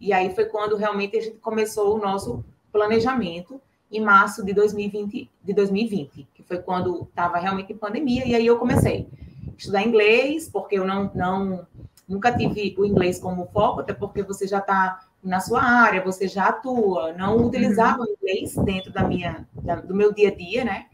E 0.00 0.12
aí 0.12 0.34
foi 0.34 0.46
quando 0.46 0.76
realmente 0.76 1.16
a 1.16 1.20
gente 1.20 1.36
começou 1.38 1.96
o 1.96 2.00
nosso 2.00 2.42
planejamento 2.72 3.60
em 3.92 4.00
março 4.00 4.44
de 4.44 4.52
2020, 4.52 5.30
de 5.44 5.52
2020 5.52 6.28
que 6.42 6.48
foi 6.48 6.58
quando 6.58 7.02
estava 7.08 7.38
realmente 7.38 7.72
em 7.72 7.76
pandemia, 7.76 8.26
e 8.26 8.34
aí 8.34 8.46
eu 8.46 8.58
comecei 8.58 9.08
a 9.46 9.50
estudar 9.56 9.82
inglês, 9.82 10.48
porque 10.48 10.78
eu 10.78 10.84
não, 10.84 11.10
não, 11.14 11.66
nunca 12.08 12.36
tive 12.36 12.74
o 12.78 12.84
inglês 12.84 13.18
como 13.18 13.46
foco, 13.46 13.80
até 13.80 13.92
porque 13.92 14.22
você 14.22 14.46
já 14.46 14.58
está 14.58 15.06
na 15.22 15.40
sua 15.40 15.62
área, 15.62 16.02
você 16.02 16.26
já 16.26 16.46
atua. 16.46 17.12
Não 17.12 17.36
utilizava 17.46 18.00
uhum. 18.00 18.06
o 18.06 18.10
inglês 18.10 18.54
dentro 18.56 18.92
da 18.92 19.04
minha, 19.04 19.46
da, 19.54 19.76
do 19.76 19.94
meu 19.94 20.12
dia 20.12 20.28
a 20.28 20.34
dia, 20.34 20.64
né? 20.64 20.86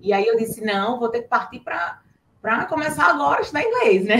E 0.00 0.12
aí 0.12 0.26
eu 0.26 0.36
disse, 0.36 0.64
não, 0.64 0.98
vou 0.98 1.08
ter 1.08 1.22
que 1.22 1.28
partir 1.28 1.60
para 1.60 2.64
começar 2.68 3.10
agora 3.10 3.38
a 3.38 3.42
estudar 3.42 3.64
inglês, 3.64 4.06
né? 4.06 4.16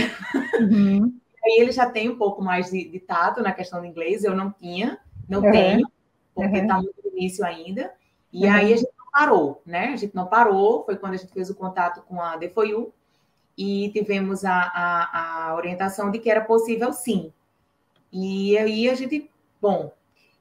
Uhum. 0.61 1.19
Aí 1.47 1.61
ele 1.61 1.71
já 1.71 1.89
tem 1.89 2.09
um 2.09 2.19
pouco 2.19 2.43
mais 2.43 2.73
de, 2.73 2.89
de, 2.89 2.99
tato 2.99 3.41
na 3.41 3.53
questão 3.53 3.79
do 3.79 3.87
inglês, 3.87 4.25
eu 4.25 4.35
não 4.35 4.51
tinha, 4.51 4.99
não 5.29 5.41
uhum. 5.41 5.53
tenho, 5.53 5.89
porque 6.35 6.57
está 6.57 6.77
uhum. 6.77 6.83
muito 6.83 6.97
no 7.05 7.17
início 7.17 7.45
ainda. 7.45 7.93
E 8.37 8.47
aí 8.47 8.73
a 8.73 8.77
gente 8.77 8.93
não 8.99 9.11
parou, 9.11 9.63
né? 9.65 9.87
A 9.87 9.97
gente 9.97 10.15
não 10.15 10.27
parou, 10.27 10.85
foi 10.85 10.97
quando 10.97 11.15
a 11.15 11.17
gente 11.17 11.33
fez 11.33 11.49
o 11.49 11.55
contato 11.55 12.03
com 12.03 12.21
a 12.21 12.37
DFOU 12.37 12.93
e 13.57 13.91
tivemos 13.95 14.45
a, 14.45 14.53
a, 14.53 15.49
a 15.49 15.55
orientação 15.55 16.11
de 16.11 16.19
que 16.19 16.31
era 16.31 16.43
possível 16.43 16.93
sim. 16.93 17.33
E 18.13 18.57
aí 18.59 18.91
a 18.91 18.95
gente, 18.95 19.31
bom, 19.61 19.91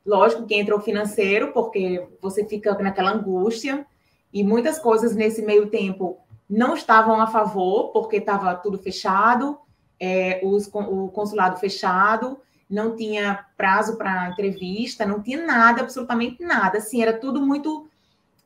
lógico 0.05 0.45
que 0.45 0.55
entra 0.55 0.75
o 0.75 0.81
financeiro, 0.81 1.53
porque 1.53 2.05
você 2.21 2.43
fica 2.45 2.77
naquela 2.79 3.11
angústia, 3.11 3.85
e 4.33 4.43
muitas 4.43 4.77
coisas 4.77 5.15
nesse 5.15 5.41
meio 5.41 5.69
tempo 5.69 6.19
não 6.49 6.73
estavam 6.73 7.21
a 7.21 7.27
favor, 7.27 7.93
porque 7.93 8.17
estava 8.17 8.53
tudo 8.55 8.77
fechado, 8.77 9.57
é, 9.97 10.41
os, 10.43 10.67
o 10.67 11.07
consulado 11.07 11.57
fechado, 11.57 12.37
não 12.69 12.95
tinha 12.95 13.45
prazo 13.55 13.97
para 13.97 14.29
entrevista, 14.29 15.05
não 15.05 15.21
tinha 15.21 15.45
nada, 15.45 15.81
absolutamente 15.81 16.43
nada. 16.43 16.79
Assim, 16.79 17.01
era 17.01 17.13
tudo 17.13 17.41
muito. 17.41 17.87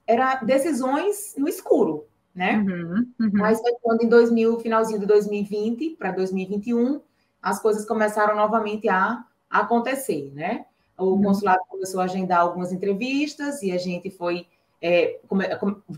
Era 0.05 0.35
decisões 0.35 1.35
no 1.37 1.47
escuro, 1.47 2.05
né? 2.33 2.57
Uhum, 2.57 3.07
uhum. 3.19 3.31
Mas 3.33 3.61
foi 3.61 3.73
quando 3.81 4.03
em 4.03 4.09
2000, 4.09 4.59
finalzinho 4.59 4.99
de 4.99 5.05
2020 5.05 5.91
para 5.91 6.11
2021, 6.11 6.99
as 7.41 7.61
coisas 7.61 7.85
começaram 7.85 8.35
novamente 8.35 8.89
a 8.89 9.23
acontecer, 9.49 10.31
né? 10.33 10.65
O 10.97 11.11
uhum. 11.11 11.23
consulado 11.23 11.61
começou 11.69 12.01
a 12.01 12.05
agendar 12.05 12.41
algumas 12.41 12.73
entrevistas 12.73 13.61
e 13.61 13.71
a 13.71 13.77
gente 13.77 14.09
foi 14.09 14.47
é, 14.81 15.19
come, 15.27 15.45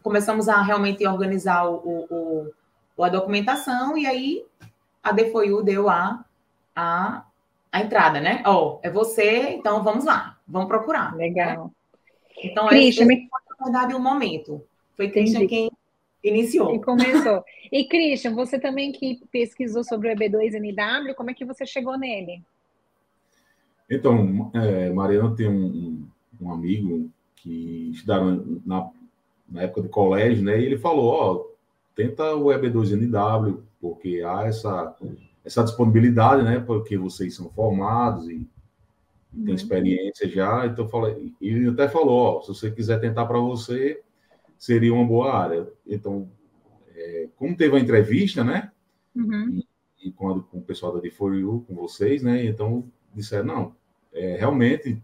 começamos 0.01 0.49
a 0.49 0.61
realmente 0.61 1.05
organizar 1.05 1.67
o, 1.69 2.05
o, 2.09 2.51
o, 2.97 3.03
a 3.03 3.09
documentação 3.09 3.97
e 3.97 4.05
aí 4.05 4.45
a 5.03 5.11
DFOIU 5.11 5.63
deu 5.63 5.89
a, 5.89 6.23
a, 6.75 7.25
a 7.71 7.81
entrada, 7.81 8.19
né? 8.19 8.43
Ó, 8.45 8.75
oh, 8.75 8.79
é 8.83 8.89
você, 8.89 9.51
então 9.51 9.83
vamos 9.83 10.05
lá, 10.05 10.37
vamos 10.47 10.67
procurar. 10.67 11.15
Legal. 11.15 11.65
Né? 11.65 11.71
Então, 12.43 12.67
Christian, 12.67 13.05
esse, 13.05 13.27
foi, 13.29 13.41
na 13.59 13.65
verdade, 13.65 13.93
o 13.93 13.97
um 13.97 14.01
momento. 14.01 14.61
Foi 14.97 15.09
Christian 15.09 15.47
quem 15.47 15.71
iniciou. 16.23 16.75
E 16.75 16.81
começou. 16.81 17.43
E, 17.71 17.85
Christian, 17.85 18.35
você 18.35 18.59
também 18.59 18.91
que 18.91 19.21
pesquisou 19.31 19.83
sobre 19.83 20.11
o 20.11 20.15
EB2NW, 20.15 21.15
como 21.15 21.31
é 21.31 21.33
que 21.33 21.45
você 21.45 21.65
chegou 21.65 21.97
nele? 21.97 22.41
Então, 23.89 24.51
é, 24.53 24.89
Mariana 24.89 25.35
tem 25.35 25.47
um, 25.47 26.05
um 26.41 26.51
amigo 26.51 27.09
que 27.35 27.91
estudaram 27.93 28.61
na, 28.65 28.89
na 29.49 29.63
época 29.63 29.81
do 29.81 29.89
colégio, 29.89 30.43
né? 30.43 30.59
E 30.59 30.65
ele 30.65 30.77
falou, 30.77 31.05
ó, 31.09 31.45
tenta 31.95 32.35
o 32.35 32.45
EB2NW, 32.45 33.59
porque 33.79 34.21
há 34.25 34.47
essa, 34.47 34.95
essa 35.43 35.63
disponibilidade, 35.63 36.43
né? 36.43 36.59
Porque 36.59 36.97
vocês 36.97 37.35
são 37.35 37.49
formados 37.49 38.27
e, 38.29 38.47
e 39.33 39.37
tem 39.37 39.49
uhum. 39.49 39.53
experiência 39.53 40.29
já. 40.29 40.65
Então, 40.65 40.87
falei, 40.87 41.33
e 41.41 41.47
ele 41.47 41.69
até 41.69 41.87
falou, 41.87 42.37
ó, 42.37 42.41
se 42.41 42.49
você 42.49 42.71
quiser 42.71 42.99
tentar 42.99 43.25
para 43.25 43.39
você, 43.39 44.01
seria 44.57 44.93
uma 44.93 45.05
boa 45.05 45.33
área. 45.33 45.67
Então, 45.87 46.29
é, 46.95 47.27
como 47.35 47.55
teve 47.55 47.75
a 47.75 47.79
entrevista, 47.79 48.43
né? 48.43 48.71
Uhum. 49.15 49.61
E, 49.99 50.07
e 50.07 50.09
a, 50.09 50.13
com, 50.13 50.45
o 50.53 50.61
pessoal 50.61 50.93
da 50.93 51.01
D4U, 51.01 51.65
com 51.65 51.75
vocês, 51.75 52.23
né? 52.23 52.45
Então, 52.45 52.83
disseram, 53.13 53.45
não, 53.45 53.75
é, 54.13 54.37
realmente 54.37 55.01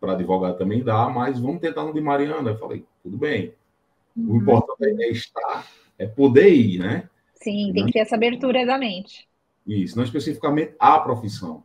para 0.00 0.14
advogado 0.14 0.58
também 0.58 0.82
dá, 0.82 1.08
mas 1.08 1.38
vamos 1.38 1.60
tentar 1.60 1.84
no 1.84 1.94
de 1.94 2.00
Mariana. 2.00 2.50
Eu 2.50 2.58
falei, 2.58 2.84
tudo 3.04 3.16
bem. 3.16 3.54
Uhum. 4.16 4.32
O 4.32 4.36
importante 4.38 5.00
é 5.00 5.10
estar, 5.10 5.70
é 5.96 6.06
poder 6.08 6.52
ir, 6.52 6.80
né? 6.80 7.08
Sim, 7.36 7.72
tem 7.72 7.86
que 7.86 7.92
ter 7.92 8.00
essa 8.00 8.16
abertura 8.16 8.66
da 8.66 8.76
mente. 8.76 9.28
Isso, 9.66 9.96
não 9.96 10.04
especificamente 10.04 10.74
a 10.78 10.98
profissão. 10.98 11.62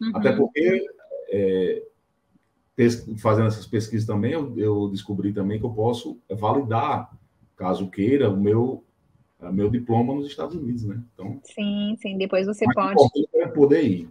Uhum. 0.00 0.12
Até 0.14 0.32
porque, 0.32 0.86
é, 1.30 1.82
fazendo 3.18 3.48
essas 3.48 3.66
pesquisas 3.66 4.06
também, 4.06 4.32
eu, 4.32 4.56
eu, 4.58 4.88
descobri 4.88 5.32
também 5.32 5.58
que 5.58 5.66
eu 5.66 5.70
posso 5.70 6.18
validar, 6.30 7.10
caso 7.56 7.90
queira, 7.90 8.30
o 8.30 8.36
meu, 8.36 8.84
meu 9.52 9.70
diploma 9.70 10.14
nos 10.14 10.26
Estados 10.26 10.54
Unidos, 10.56 10.84
né? 10.84 11.02
Então, 11.14 11.40
sim, 11.44 11.96
sim, 12.00 12.16
depois 12.16 12.46
você 12.46 12.64
pode. 12.72 13.00
É 13.34 13.46
poder 13.46 13.82
ir. 13.82 14.08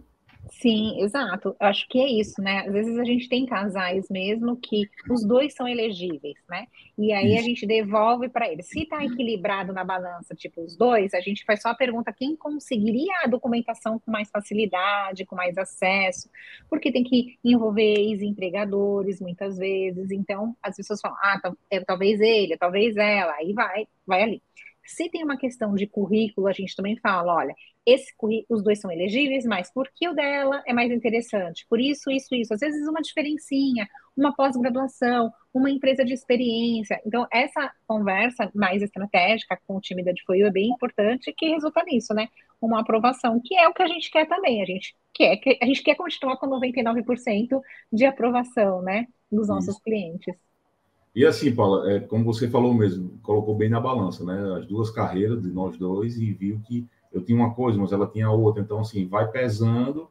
Sim, 0.50 1.00
exato. 1.02 1.54
Acho 1.60 1.86
que 1.88 2.00
é 2.00 2.08
isso, 2.08 2.40
né? 2.40 2.60
Às 2.66 2.72
vezes 2.72 2.98
a 2.98 3.04
gente 3.04 3.28
tem 3.28 3.44
casais 3.46 4.08
mesmo 4.10 4.56
que 4.56 4.88
os 5.10 5.24
dois 5.24 5.54
são 5.54 5.68
elegíveis, 5.68 6.36
né? 6.48 6.66
E 6.96 7.12
aí 7.12 7.32
isso. 7.32 7.38
a 7.38 7.42
gente 7.42 7.66
devolve 7.66 8.28
para 8.28 8.50
eles. 8.50 8.66
Se 8.66 8.82
está 8.82 9.04
equilibrado 9.04 9.72
na 9.72 9.84
balança, 9.84 10.34
tipo 10.34 10.62
os 10.62 10.76
dois, 10.76 11.12
a 11.14 11.20
gente 11.20 11.44
faz 11.44 11.62
só 11.62 11.68
a 11.70 11.74
pergunta 11.74 12.12
quem 12.12 12.34
conseguiria 12.34 13.12
a 13.22 13.28
documentação 13.28 13.98
com 13.98 14.10
mais 14.10 14.30
facilidade, 14.30 15.26
com 15.26 15.36
mais 15.36 15.56
acesso, 15.58 16.30
porque 16.68 16.90
tem 16.90 17.04
que 17.04 17.38
envolver 17.44 17.94
ex-empregadores 17.94 19.20
muitas 19.20 19.58
vezes. 19.58 20.10
Então, 20.10 20.56
as 20.62 20.76
pessoas 20.76 21.00
falam, 21.00 21.16
ah, 21.22 21.40
é, 21.70 21.80
talvez 21.80 22.20
ele, 22.20 22.56
talvez 22.56 22.96
ela, 22.96 23.32
aí 23.34 23.52
vai, 23.52 23.86
vai 24.06 24.22
ali. 24.22 24.42
Se 24.84 25.10
tem 25.10 25.22
uma 25.22 25.36
questão 25.36 25.74
de 25.74 25.86
currículo, 25.86 26.46
a 26.46 26.52
gente 26.52 26.74
também 26.74 26.96
fala, 26.96 27.34
olha, 27.34 27.54
esse 27.88 28.12
os 28.48 28.62
dois 28.62 28.80
são 28.80 28.90
elegíveis, 28.92 29.46
mas 29.46 29.72
por 29.72 29.88
que 29.94 30.08
o 30.08 30.14
dela 30.14 30.62
é 30.66 30.72
mais 30.74 30.92
interessante? 30.92 31.66
Por 31.68 31.80
isso, 31.80 32.10
isso, 32.10 32.34
isso. 32.34 32.52
Às 32.52 32.60
vezes 32.60 32.86
uma 32.86 33.00
diferencinha, 33.00 33.88
uma 34.16 34.34
pós-graduação, 34.34 35.32
uma 35.54 35.70
empresa 35.70 36.04
de 36.04 36.12
experiência. 36.12 37.00
Então, 37.06 37.26
essa 37.32 37.72
conversa 37.86 38.50
mais 38.54 38.82
estratégica 38.82 39.58
com 39.66 39.76
o 39.76 39.80
time 39.80 40.04
da 40.04 40.12
DFOIU 40.12 40.46
é 40.46 40.50
bem 40.50 40.68
importante, 40.68 41.32
que 41.36 41.48
resulta 41.48 41.82
nisso, 41.84 42.12
né? 42.12 42.28
Uma 42.60 42.80
aprovação, 42.80 43.40
que 43.42 43.56
é 43.56 43.66
o 43.66 43.72
que 43.72 43.82
a 43.82 43.88
gente 43.88 44.10
quer 44.10 44.26
também. 44.28 44.62
A 44.62 44.66
gente 44.66 44.94
quer, 45.14 45.40
a 45.62 45.66
gente 45.66 45.82
quer 45.82 45.94
continuar 45.94 46.36
com 46.36 46.46
99% 46.46 47.60
de 47.92 48.04
aprovação, 48.04 48.82
né? 48.82 49.06
Dos 49.32 49.48
nossos 49.48 49.74
isso. 49.74 49.82
clientes. 49.82 50.34
E 51.14 51.24
assim, 51.24 51.54
Paula, 51.54 51.90
é, 51.90 52.00
como 52.00 52.24
você 52.24 52.48
falou 52.48 52.74
mesmo, 52.74 53.18
colocou 53.22 53.54
bem 53.56 53.68
na 53.68 53.80
balança, 53.80 54.24
né? 54.24 54.58
As 54.58 54.66
duas 54.66 54.90
carreiras 54.90 55.42
de 55.42 55.48
nós 55.48 55.76
dois 55.78 56.18
e 56.18 56.32
viu 56.32 56.60
que 56.66 56.86
eu 57.18 57.24
tinha 57.24 57.38
uma 57.38 57.54
coisa, 57.54 57.78
mas 57.78 57.92
ela 57.92 58.06
tinha 58.06 58.30
outra. 58.30 58.62
Então, 58.62 58.80
assim, 58.80 59.06
vai 59.06 59.30
pesando 59.30 60.08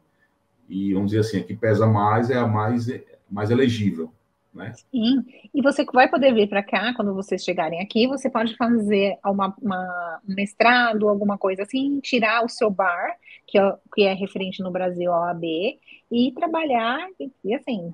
e, 0.70 0.94
vamos 0.94 1.12
dizer 1.12 1.22
assim, 1.22 1.40
a 1.40 1.44
que 1.44 1.56
pesa 1.56 1.88
mais 1.88 2.30
é 2.30 2.38
a 2.38 2.48
mais, 2.48 2.88
mais 3.30 3.50
elegível, 3.50 4.12
né? 4.54 4.74
Sim, 4.92 5.24
e 5.54 5.62
você 5.62 5.86
vai 5.86 6.10
poder 6.10 6.34
vir 6.34 6.50
para 6.50 6.64
cá, 6.64 6.94
quando 6.94 7.14
vocês 7.14 7.44
chegarem 7.44 7.82
aqui, 7.82 8.08
você 8.08 8.30
pode 8.30 8.56
fazer 8.58 9.18
uma, 9.26 9.56
uma, 9.62 10.22
um 10.28 10.36
mestrado, 10.36 11.08
alguma 11.08 11.38
coisa 11.38 11.64
assim, 11.64 12.00
tirar 12.02 12.44
o 12.44 12.50
seu 12.50 12.70
bar, 12.70 13.16
que 13.46 13.58
é, 13.58 13.76
que 13.96 14.04
é 14.04 14.14
referente 14.14 14.62
no 14.62 14.72
Brasil 14.72 15.12
ao 15.12 15.24
AB, 15.24 15.80
e 16.12 16.32
trabalhar, 16.34 17.08
e, 17.20 17.32
e 17.46 17.56
assim, 17.56 17.94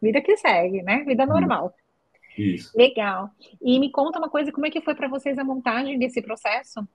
vida 0.00 0.20
que 0.20 0.36
segue, 0.36 0.82
né? 0.82 1.04
Vida 1.04 1.24
hum. 1.24 1.28
normal. 1.28 1.74
Isso. 2.38 2.76
Legal. 2.76 3.30
E 3.60 3.80
me 3.80 3.90
conta 3.90 4.18
uma 4.18 4.30
coisa, 4.30 4.52
como 4.52 4.64
é 4.64 4.70
que 4.70 4.80
foi 4.80 4.94
para 4.94 5.08
vocês 5.08 5.36
a 5.38 5.44
montagem 5.44 5.98
desse 5.98 6.22
processo? 6.22 6.86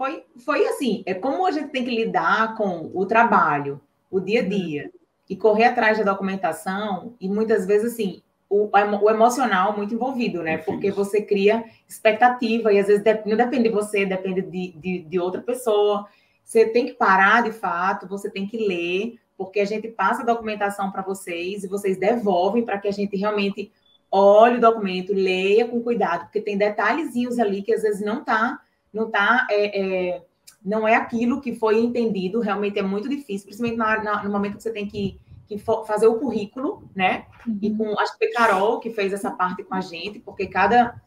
Foi, 0.00 0.24
foi 0.46 0.66
assim, 0.66 1.02
é 1.04 1.12
como 1.12 1.46
a 1.46 1.50
gente 1.50 1.68
tem 1.68 1.84
que 1.84 1.94
lidar 1.94 2.56
com 2.56 2.90
o 2.94 3.04
trabalho, 3.04 3.78
o 4.10 4.18
dia 4.18 4.40
a 4.40 4.48
dia, 4.48 4.90
e 5.28 5.36
correr 5.36 5.64
atrás 5.64 5.98
da 5.98 6.04
documentação, 6.04 7.12
e 7.20 7.28
muitas 7.28 7.66
vezes, 7.66 7.92
assim, 7.92 8.22
o, 8.48 8.70
o 8.72 9.10
emocional 9.10 9.76
muito 9.76 9.92
envolvido, 9.92 10.42
né? 10.42 10.56
Porque 10.56 10.90
você 10.90 11.20
cria 11.20 11.66
expectativa, 11.86 12.72
e 12.72 12.78
às 12.78 12.86
vezes 12.86 13.04
não 13.26 13.36
depende 13.36 13.64
de 13.64 13.74
você, 13.74 14.06
depende 14.06 14.40
de, 14.40 14.72
de, 14.72 15.00
de 15.00 15.20
outra 15.20 15.42
pessoa. 15.42 16.08
Você 16.42 16.64
tem 16.64 16.86
que 16.86 16.94
parar 16.94 17.42
de 17.42 17.52
fato, 17.52 18.08
você 18.08 18.30
tem 18.30 18.46
que 18.46 18.56
ler, 18.56 19.18
porque 19.36 19.60
a 19.60 19.66
gente 19.66 19.86
passa 19.86 20.22
a 20.22 20.24
documentação 20.24 20.90
para 20.90 21.02
vocês 21.02 21.62
e 21.62 21.68
vocês 21.68 21.98
devolvem 21.98 22.64
para 22.64 22.78
que 22.78 22.88
a 22.88 22.92
gente 22.92 23.18
realmente 23.18 23.70
olhe 24.10 24.56
o 24.56 24.62
documento, 24.62 25.12
leia 25.12 25.68
com 25.68 25.82
cuidado, 25.82 26.22
porque 26.22 26.40
tem 26.40 26.56
detalhezinhos 26.56 27.38
ali 27.38 27.60
que 27.60 27.74
às 27.74 27.82
vezes 27.82 28.00
não 28.00 28.20
está, 28.20 28.62
não 28.92 29.10
tá, 29.10 29.46
é, 29.50 29.80
é, 29.80 30.22
não 30.64 30.86
é 30.86 30.94
aquilo 30.94 31.40
que 31.40 31.54
foi 31.54 31.78
entendido, 31.78 32.40
realmente 32.40 32.78
é 32.78 32.82
muito 32.82 33.08
difícil, 33.08 33.46
principalmente 33.46 33.78
na, 33.78 34.02
na, 34.02 34.22
no 34.24 34.30
momento 34.30 34.56
que 34.56 34.62
você 34.62 34.72
tem 34.72 34.86
que, 34.86 35.20
que 35.46 35.58
fazer 35.58 36.06
o 36.06 36.18
currículo, 36.18 36.88
né? 36.94 37.26
Uhum. 37.46 37.58
E 37.62 37.74
com 37.74 37.98
acho 37.98 38.12
que 38.12 38.26
foi 38.26 38.34
Carol 38.34 38.80
que 38.80 38.90
fez 38.90 39.12
essa 39.12 39.30
parte 39.30 39.62
com 39.64 39.74
a 39.74 39.80
gente, 39.80 40.18
porque 40.18 40.46
cada, 40.46 41.00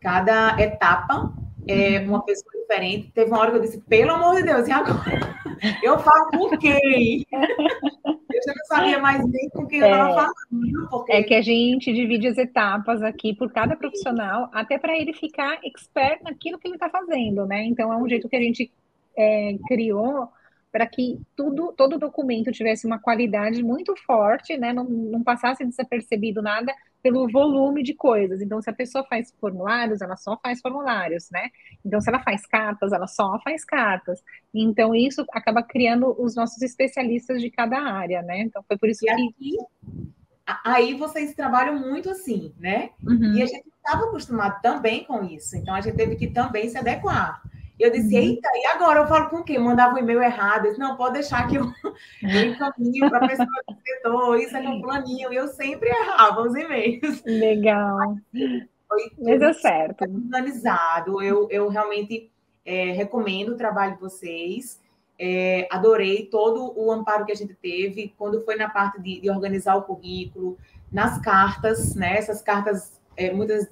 cada 0.00 0.60
etapa 0.60 1.32
é 1.66 2.00
uma 2.00 2.24
pessoa 2.24 2.52
diferente. 2.60 3.10
Teve 3.12 3.30
uma 3.30 3.40
hora 3.40 3.50
que 3.50 3.56
eu 3.58 3.62
disse, 3.62 3.80
pelo 3.80 4.12
amor 4.12 4.36
de 4.36 4.42
Deus, 4.44 4.66
e 4.66 4.72
agora? 4.72 5.38
Eu 5.82 5.98
falo 5.98 6.30
com 6.30 6.56
quem? 6.56 7.26
Eu 8.48 8.54
já 8.54 8.54
não 8.54 8.64
sabia 8.64 8.98
mais 8.98 9.26
nem 9.26 9.48
com 9.50 9.66
quem 9.66 9.82
é, 9.82 9.84
eu 9.84 9.90
estava 9.90 10.14
falando. 10.14 10.88
Porque... 10.90 11.12
É 11.12 11.22
que 11.22 11.34
a 11.34 11.42
gente 11.42 11.92
divide 11.92 12.28
as 12.28 12.38
etapas 12.38 13.02
aqui 13.02 13.34
por 13.34 13.52
cada 13.52 13.76
profissional, 13.76 14.48
até 14.52 14.78
para 14.78 14.96
ele 14.98 15.12
ficar 15.12 15.58
expert 15.64 16.22
naquilo 16.22 16.58
que 16.58 16.66
ele 16.66 16.74
está 16.76 16.88
fazendo, 16.88 17.46
né? 17.46 17.64
Então 17.64 17.92
é 17.92 17.96
um 17.96 18.08
jeito 18.08 18.28
que 18.28 18.36
a 18.36 18.40
gente 18.40 18.70
é, 19.16 19.56
criou 19.66 20.28
para 20.78 20.86
que 20.86 21.20
tudo, 21.34 21.72
todo 21.72 21.98
documento 21.98 22.52
tivesse 22.52 22.86
uma 22.86 23.00
qualidade 23.00 23.64
muito 23.64 23.96
forte, 24.06 24.56
né? 24.56 24.72
Não, 24.72 24.84
não 24.84 25.24
passasse 25.24 25.64
desapercebido 25.64 26.40
nada 26.40 26.72
pelo 27.02 27.28
volume 27.28 27.82
de 27.82 27.94
coisas. 27.94 28.40
Então, 28.40 28.62
se 28.62 28.70
a 28.70 28.72
pessoa 28.72 29.04
faz 29.10 29.34
formulários, 29.40 30.00
ela 30.00 30.16
só 30.16 30.38
faz 30.40 30.60
formulários, 30.60 31.28
né? 31.32 31.48
Então, 31.84 32.00
se 32.00 32.08
ela 32.08 32.20
faz 32.20 32.46
cartas, 32.46 32.92
ela 32.92 33.08
só 33.08 33.40
faz 33.42 33.64
cartas. 33.64 34.22
Então, 34.54 34.94
isso 34.94 35.26
acaba 35.32 35.64
criando 35.64 36.14
os 36.16 36.36
nossos 36.36 36.62
especialistas 36.62 37.42
de 37.42 37.50
cada 37.50 37.80
área, 37.80 38.22
né? 38.22 38.42
Então, 38.42 38.62
foi 38.62 38.78
por 38.78 38.88
isso 38.88 39.04
e 39.04 39.08
que. 39.08 39.56
Aqui, 40.46 40.60
aí 40.64 40.94
vocês 40.94 41.34
trabalham 41.34 41.76
muito 41.76 42.08
assim, 42.08 42.54
né? 42.56 42.90
Uhum. 43.04 43.34
E 43.34 43.42
a 43.42 43.46
gente 43.46 43.66
estava 43.66 44.04
acostumado 44.04 44.62
também 44.62 45.02
com 45.02 45.24
isso. 45.24 45.56
Então, 45.56 45.74
a 45.74 45.80
gente 45.80 45.96
teve 45.96 46.14
que 46.14 46.28
também 46.28 46.68
se 46.68 46.78
adequar. 46.78 47.42
Eu 47.78 47.92
disse, 47.92 48.14
uhum. 48.14 48.22
eita, 48.22 48.48
e 48.54 48.66
agora 48.66 49.00
eu 49.00 49.06
falo 49.06 49.30
com 49.30 49.42
quem? 49.42 49.58
Mandava 49.58 49.94
o 49.94 49.96
um 49.96 49.98
e-mail 49.98 50.22
errado. 50.22 50.64
Eu 50.64 50.70
disse, 50.70 50.80
não, 50.80 50.96
pode 50.96 51.14
deixar 51.14 51.46
que 51.46 51.56
eu, 51.56 51.62
eu 52.22 52.50
encaminho 52.50 53.08
para 53.08 53.24
a 53.24 53.28
pessoa 53.28 53.48
do 53.68 53.76
setor, 53.80 54.38
isso 54.38 54.56
é 54.56 54.60
no 54.60 54.82
planinho. 54.82 55.32
E 55.32 55.36
eu 55.36 55.48
sempre 55.48 55.88
errava 55.88 56.42
os 56.42 56.54
e-mails. 56.54 57.22
Legal. 57.24 58.16
Foi 58.88 59.10
Mas 59.18 59.38
deu 59.38 59.54
certo. 59.54 60.02
Organizado. 60.02 61.22
Eu, 61.22 61.48
eu 61.50 61.68
realmente 61.68 62.30
é, 62.64 62.92
recomendo 62.92 63.50
o 63.50 63.56
trabalho 63.56 63.94
de 63.94 64.00
vocês. 64.00 64.80
É, 65.20 65.66
adorei 65.70 66.26
todo 66.26 66.72
o 66.76 66.92
amparo 66.92 67.24
que 67.24 67.32
a 67.32 67.34
gente 67.36 67.54
teve 67.54 68.14
quando 68.16 68.44
foi 68.44 68.56
na 68.56 68.70
parte 68.70 69.00
de, 69.00 69.20
de 69.20 69.28
organizar 69.28 69.74
o 69.74 69.82
currículo, 69.82 70.56
nas 70.92 71.20
cartas, 71.20 71.94
né? 71.94 72.16
Essas 72.16 72.40
cartas 72.40 72.98
é, 73.18 73.32
muitas 73.32 73.68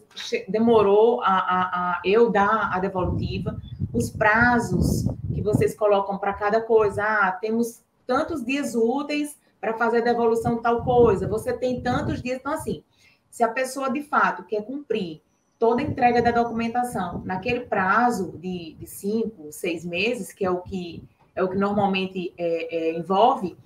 demorou 0.49 1.23
a, 1.23 1.29
a, 1.29 1.61
a, 1.63 2.01
eu 2.05 2.31
dar 2.31 2.71
a 2.75 2.81
devolutiva, 2.81 3.57
os 3.97 4.11
prazos 4.11 5.05
que 5.35 5.43
vocês 5.43 5.75
colocam 5.75 6.19
para 6.19 6.35
cada 6.35 6.61
coisa. 6.61 7.03
Ah, 7.03 7.33
temos 7.33 7.81
tantos 8.07 8.45
dias 8.45 8.75
úteis 8.75 9.37
para 9.61 9.75
fazer 9.75 9.99
a 9.99 10.05
devolução 10.05 10.57
de 10.57 10.63
tal 10.63 10.85
coisa, 10.85 11.27
você 11.27 11.53
tem 11.53 11.81
tantos 11.81 12.23
dias. 12.23 12.39
Então, 12.39 12.53
assim, 12.53 12.85
se 13.31 13.43
a 13.43 13.49
pessoa 13.49 13.91
de 13.91 14.03
fato 14.03 14.45
quer 14.45 14.65
cumprir 14.65 15.21
toda 15.59 15.81
a 15.81 15.85
entrega 15.85 16.23
da 16.23 16.31
documentação 16.31 17.23
naquele 17.25 17.61
prazo 17.61 18.33
de, 18.39 18.75
de 18.75 18.87
cinco, 18.87 19.51
seis 19.51 19.85
meses, 19.85 20.33
que 20.33 20.45
é 20.45 20.51
o 20.51 20.61
que, 20.61 21.03
é 21.35 21.43
o 21.43 21.49
que 21.49 21.57
normalmente 21.57 22.33
é, 22.37 22.77
é, 22.77 22.99
envolve, 22.99 23.57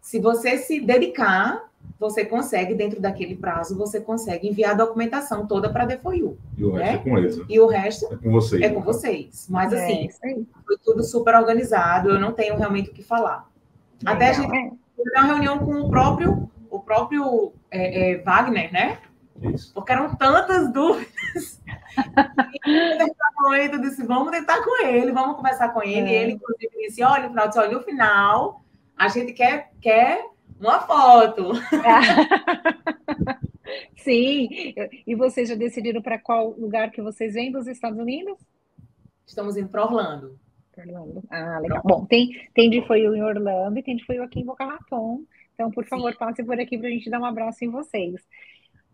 se 0.00 0.20
você 0.20 0.58
se 0.58 0.80
dedicar 0.80 1.67
você 1.98 2.24
consegue, 2.24 2.74
dentro 2.74 3.00
daquele 3.00 3.36
prazo, 3.36 3.76
você 3.76 4.00
consegue 4.00 4.48
enviar 4.48 4.72
a 4.72 4.74
documentação 4.74 5.46
toda 5.46 5.70
para 5.72 5.84
a 5.84 5.86
DFOIU. 5.86 6.38
E 6.56 6.64
o 6.64 6.72
resto 6.72 6.92
né? 6.92 6.94
é 6.94 6.98
com 6.98 7.18
eles. 7.18 7.38
Né? 7.38 7.44
E 7.48 7.60
o 7.60 7.66
resto 7.66 8.06
é 8.12 8.16
com 8.16 8.30
vocês. 8.30 8.62
É 8.62 8.68
com 8.68 8.80
vocês. 8.80 9.46
Mas, 9.48 9.72
é, 9.72 9.84
assim, 9.84 10.46
foi 10.66 10.78
tudo 10.84 11.02
super 11.02 11.34
organizado, 11.34 12.10
eu 12.10 12.20
não 12.20 12.32
tenho 12.32 12.56
realmente 12.56 12.90
o 12.90 12.92
que 12.92 13.02
falar. 13.02 13.48
Até 14.04 14.30
a 14.30 14.32
gente 14.32 14.54
é. 14.54 14.70
teve 14.96 15.10
uma 15.16 15.24
reunião 15.24 15.58
com 15.58 15.72
o 15.80 15.90
próprio, 15.90 16.50
o 16.70 16.80
próprio 16.80 17.52
é, 17.70 18.12
é 18.12 18.18
Wagner, 18.22 18.72
né? 18.72 18.98
Isso. 19.42 19.72
Porque 19.72 19.92
eram 19.92 20.14
tantas 20.14 20.72
dúvidas. 20.72 21.60
e 22.64 23.72
eu 23.72 23.80
disse, 23.80 24.04
vamos 24.04 24.30
tentar 24.30 24.62
com 24.62 24.84
ele, 24.84 25.12
vamos 25.12 25.36
conversar 25.36 25.70
com 25.70 25.82
ele. 25.82 26.08
E 26.08 26.14
ele, 26.14 26.32
inclusive, 26.32 26.86
disse, 26.86 27.02
olha, 27.02 27.24
no 27.24 27.30
final, 27.30 27.48
disse, 27.48 27.58
olha, 27.58 27.72
no 27.72 27.82
final, 27.82 28.64
a 28.96 29.08
gente 29.08 29.32
quer, 29.32 29.72
quer 29.80 30.24
uma 30.60 30.80
foto. 30.80 31.52
Sim. 33.96 34.48
E 35.06 35.14
vocês 35.14 35.48
já 35.48 35.54
decidiram 35.54 36.02
para 36.02 36.18
qual 36.18 36.50
lugar 36.50 36.90
que 36.90 37.02
vocês 37.02 37.34
vêm 37.34 37.52
dos 37.52 37.66
Estados 37.66 37.98
Unidos? 37.98 38.38
Estamos 39.26 39.56
indo 39.56 39.68
para 39.68 39.84
Orlando. 39.84 40.38
Orlando. 40.76 41.22
Ah, 41.30 41.58
legal. 41.60 41.82
Bom, 41.84 42.04
tem, 42.06 42.48
tem 42.54 42.70
de 42.70 42.86
foi 42.86 43.00
em 43.00 43.22
Orlando 43.22 43.78
e 43.78 43.82
tem 43.82 43.96
de 43.96 44.04
foi 44.04 44.18
aqui 44.18 44.40
em 44.40 44.44
Boca 44.44 44.64
Raton. 44.64 45.22
Então, 45.54 45.70
por 45.70 45.84
favor, 45.86 46.12
Sim. 46.12 46.18
passe 46.18 46.44
por 46.44 46.58
aqui 46.58 46.78
para 46.78 46.88
a 46.88 46.90
gente 46.90 47.10
dar 47.10 47.20
um 47.20 47.24
abraço 47.24 47.64
em 47.64 47.68
vocês. 47.68 48.24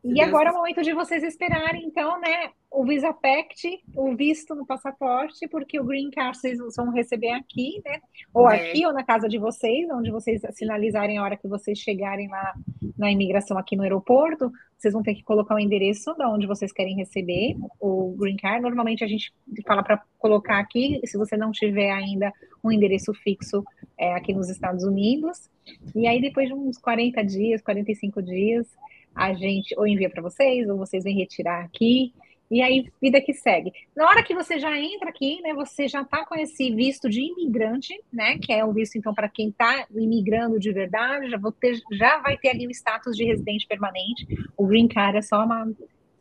E 0.03 0.21
agora 0.21 0.51
é 0.51 0.53
o 0.53 0.57
momento 0.57 0.83
de 0.83 0.93
vocês 0.93 1.23
esperarem, 1.23 1.87
então, 1.87 2.21
né, 2.21 2.51
o 2.75 2.85
Visa 2.85 3.13
Pact, 3.13 3.81
o 3.95 4.17
visto 4.17 4.53
no 4.55 4.67
passaporte, 4.67 5.47
porque 5.47 5.79
o 5.79 5.85
Green 5.85 6.11
Card 6.11 6.37
vocês 6.37 6.59
vão 6.77 6.91
receber 6.91 7.31
aqui, 7.31 7.81
né? 7.85 8.01
Ou 8.33 8.51
é. 8.51 8.57
aqui 8.57 8.85
ou 8.85 8.93
na 8.93 9.05
casa 9.05 9.29
de 9.29 9.39
vocês, 9.39 9.89
onde 9.91 10.11
vocês 10.11 10.43
sinalizarem 10.53 11.17
a 11.17 11.23
hora 11.23 11.37
que 11.37 11.47
vocês 11.47 11.79
chegarem 11.79 12.29
lá 12.29 12.53
na 12.99 13.13
imigração 13.13 13.57
aqui 13.57 13.77
no 13.77 13.85
aeroporto, 13.85 14.51
vocês 14.77 14.93
vão 14.93 15.05
ter 15.05 15.15
que 15.15 15.23
colocar 15.23 15.55
o 15.55 15.59
endereço 15.59 16.15
de 16.15 16.25
onde 16.25 16.49
vocês 16.49 16.73
querem 16.73 16.97
receber 16.97 17.57
o 17.81 18.17
Green 18.19 18.37
Card. 18.37 18.61
Normalmente 18.61 19.05
a 19.05 19.09
gente 19.09 19.33
fala 19.65 19.85
para 19.85 20.03
colocar 20.19 20.59
aqui, 20.59 21.01
se 21.05 21.17
você 21.17 21.37
não 21.37 21.53
tiver 21.53 21.93
ainda 21.93 22.33
um 22.63 22.73
endereço 22.73 23.15
fixo 23.15 23.65
é, 23.97 24.15
aqui 24.15 24.35
nos 24.35 24.51
Estados 24.51 24.83
Unidos. 24.83 25.49
E 25.95 26.09
aí, 26.09 26.21
depois 26.21 26.49
de 26.49 26.55
uns 26.55 26.77
40 26.79 27.25
dias, 27.25 27.63
45 27.63 28.21
dias, 28.21 28.67
a 29.15 29.33
gente 29.33 29.79
ou 29.79 29.87
envia 29.87 30.11
para 30.11 30.23
vocês, 30.23 30.69
ou 30.69 30.77
vocês 30.77 31.05
vêm 31.05 31.17
retirar 31.17 31.63
aqui, 31.63 32.13
e 32.51 32.63
aí 32.63 32.91
vida 33.01 33.21
que 33.21 33.33
segue. 33.33 33.73
Na 33.97 34.07
hora 34.07 34.23
que 34.23 34.35
você 34.35 34.59
já 34.59 34.79
entra 34.79 35.09
aqui, 35.09 35.41
né, 35.43 35.55
você 35.55 35.89
já 35.89 36.03
está 36.03 36.25
com 36.25 36.35
esse 36.35 36.75
visto 36.75 37.09
de 37.09 37.21
imigrante, 37.21 37.95
né, 38.13 38.39
que 38.39 38.53
é 38.53 38.65
o 38.65 38.73
visto 38.73 38.97
então 38.97 39.15
para 39.15 39.29
quem 39.29 39.49
está 39.49 39.87
imigrando 39.95 40.59
de 40.59 40.73
verdade, 40.73 41.31
já, 41.31 41.39
vou 41.39 41.53
ter, 41.53 41.81
já 41.93 42.19
vai 42.19 42.37
ter 42.37 42.51
ali 42.51 42.67
o 42.67 42.71
status 42.71 43.17
de 43.17 43.25
residente 43.25 43.67
permanente. 43.67 44.27
O 44.57 44.67
green 44.67 44.89
card 44.89 45.19
é 45.19 45.23
só 45.23 45.45
uma, 45.45 45.65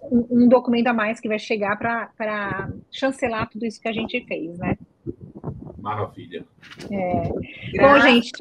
um, 0.03 0.27
um 0.29 0.47
documento 0.47 0.87
a 0.87 0.93
mais 0.93 1.19
que 1.19 1.27
vai 1.27 1.39
chegar 1.39 1.77
para 1.77 2.71
chancelar 2.91 3.49
tudo 3.49 3.65
isso 3.65 3.81
que 3.81 3.87
a 3.87 3.93
gente 3.93 4.23
fez, 4.25 4.57
né? 4.57 4.77
Maravilha. 5.79 6.45
É. 6.89 7.29
Bom, 7.77 7.99
gente, 8.01 8.31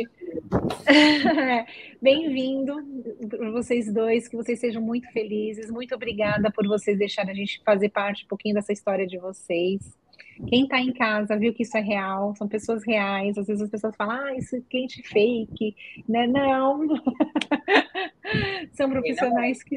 Bem-vindo 2.01 2.75
vocês 3.53 3.93
dois, 3.93 4.29
que 4.29 4.37
vocês 4.37 4.61
sejam 4.61 4.83
muito 4.83 5.11
felizes. 5.11 5.71
Muito 5.71 5.95
obrigada 5.95 6.51
por 6.51 6.67
vocês 6.67 6.99
deixarem 6.99 7.33
a 7.33 7.35
gente 7.35 7.63
fazer 7.65 7.89
parte 7.89 8.25
um 8.25 8.29
pouquinho 8.29 8.55
dessa 8.55 8.73
história 8.73 9.07
de 9.07 9.19
vocês. 9.19 9.97
Quem 10.49 10.65
está 10.65 10.81
em 10.81 10.93
casa 10.93 11.39
viu 11.39 11.55
que 11.55 11.63
isso 11.63 11.77
é 11.77 11.81
real, 11.81 12.35
são 12.37 12.49
pessoas 12.49 12.85
reais. 12.85 13.39
Às 13.39 13.47
vezes 13.47 13.63
as 13.63 13.71
pessoas 13.71 13.97
falam, 13.97 14.17
ah, 14.17 14.35
isso 14.35 14.57
é 14.57 14.61
cliente 14.61 15.03
fake, 15.03 15.75
né? 16.09 16.27
Não. 16.27 16.87
são 18.73 18.91
profissionais 18.91 19.63
que, 19.63 19.77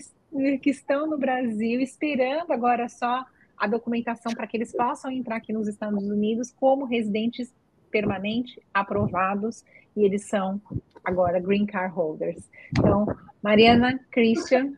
que 0.59 0.69
estão 0.69 1.07
no 1.07 1.17
Brasil 1.17 1.79
esperando 1.79 2.51
agora 2.51 2.89
só 2.89 3.25
a 3.57 3.67
documentação 3.67 4.33
para 4.33 4.47
que 4.47 4.57
eles 4.57 4.73
possam 4.75 5.09
entrar 5.11 5.37
aqui 5.37 5.53
nos 5.53 5.67
Estados 5.67 6.03
Unidos 6.03 6.51
como 6.51 6.85
residentes 6.85 7.53
permanentes 7.95 8.59
aprovados 8.73 9.63
e 9.95 10.03
eles 10.03 10.23
são 10.23 10.61
agora 11.01 11.39
green 11.39 11.65
card 11.65 11.95
holders. 11.95 12.49
Então, 12.77 13.07
Mariana, 13.41 13.97
Christian, 14.11 14.73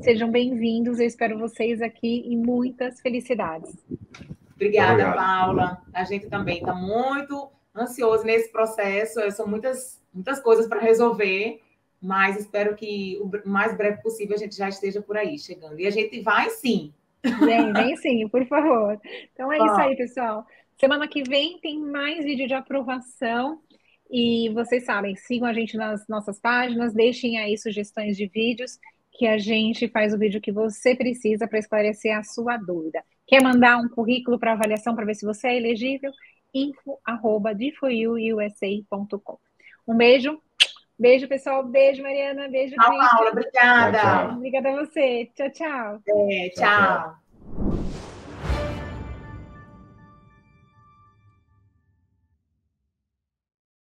sejam 0.00 0.30
bem-vindos. 0.30 0.98
Eu 0.98 1.06
espero 1.06 1.38
vocês 1.38 1.82
aqui 1.82 2.22
e 2.26 2.34
muitas 2.34 3.02
felicidades. 3.02 3.76
Obrigada, 4.54 4.92
Obrigado. 4.92 5.14
Paula. 5.14 5.82
A 5.92 6.04
gente 6.04 6.26
também 6.30 6.60
está 6.60 6.74
muito 6.74 7.50
ansioso 7.76 8.24
nesse 8.24 8.50
processo. 8.50 9.20
São 9.30 9.46
muitas, 9.46 10.02
muitas 10.10 10.40
coisas 10.40 10.66
para 10.66 10.80
resolver, 10.80 11.60
mas 12.00 12.38
espero 12.38 12.74
que 12.74 13.20
o 13.20 13.30
mais 13.46 13.76
breve 13.76 14.00
possível 14.00 14.34
a 14.34 14.38
gente 14.38 14.56
já 14.56 14.70
esteja 14.70 15.02
por 15.02 15.18
aí 15.18 15.38
chegando. 15.38 15.78
E 15.78 15.86
a 15.86 15.90
gente 15.90 16.22
vai 16.22 16.48
sim. 16.48 16.94
Vem, 17.44 17.74
vem 17.74 17.94
sim, 17.98 18.26
por 18.26 18.46
favor. 18.46 18.98
Então 19.34 19.52
é 19.52 19.58
Bom. 19.58 19.66
isso 19.66 19.74
aí, 19.74 19.96
pessoal. 19.96 20.46
Semana 20.78 21.08
que 21.08 21.22
vem 21.22 21.58
tem 21.58 21.78
mais 21.78 22.24
vídeo 22.24 22.46
de 22.46 22.54
aprovação. 22.54 23.60
E 24.10 24.48
vocês 24.50 24.84
sabem, 24.84 25.16
sigam 25.16 25.46
a 25.46 25.52
gente 25.52 25.76
nas 25.76 26.08
nossas 26.08 26.40
páginas, 26.40 26.94
deixem 26.94 27.38
aí 27.38 27.58
sugestões 27.58 28.16
de 28.16 28.26
vídeos 28.26 28.78
que 29.12 29.26
a 29.26 29.36
gente 29.36 29.86
faz 29.88 30.14
o 30.14 30.18
vídeo 30.18 30.40
que 30.40 30.52
você 30.52 30.94
precisa 30.94 31.48
para 31.48 31.58
esclarecer 31.58 32.16
a 32.16 32.22
sua 32.22 32.56
dúvida. 32.56 33.02
Quer 33.26 33.42
mandar 33.42 33.76
um 33.76 33.88
currículo 33.88 34.38
para 34.38 34.52
avaliação 34.52 34.94
para 34.94 35.04
ver 35.04 35.16
se 35.16 35.26
você 35.26 35.48
é 35.48 35.56
elegível? 35.56 36.12
info@diforyouusa.com. 36.54 39.38
Um 39.86 39.96
beijo. 39.96 40.40
Beijo, 40.98 41.28
pessoal. 41.28 41.62
Beijo, 41.64 42.02
Mariana. 42.02 42.48
Beijo, 42.48 42.74
Tchau, 42.76 42.86
Paula. 42.86 43.30
Obrigada. 43.32 43.98
Tchau, 43.98 44.28
tchau. 44.28 44.36
Obrigada 44.36 44.70
a 44.70 44.76
você. 44.76 45.30
Tchau, 45.34 45.50
tchau. 45.50 46.00
É, 46.06 46.48
tchau. 46.50 46.64
tchau. 46.64 47.27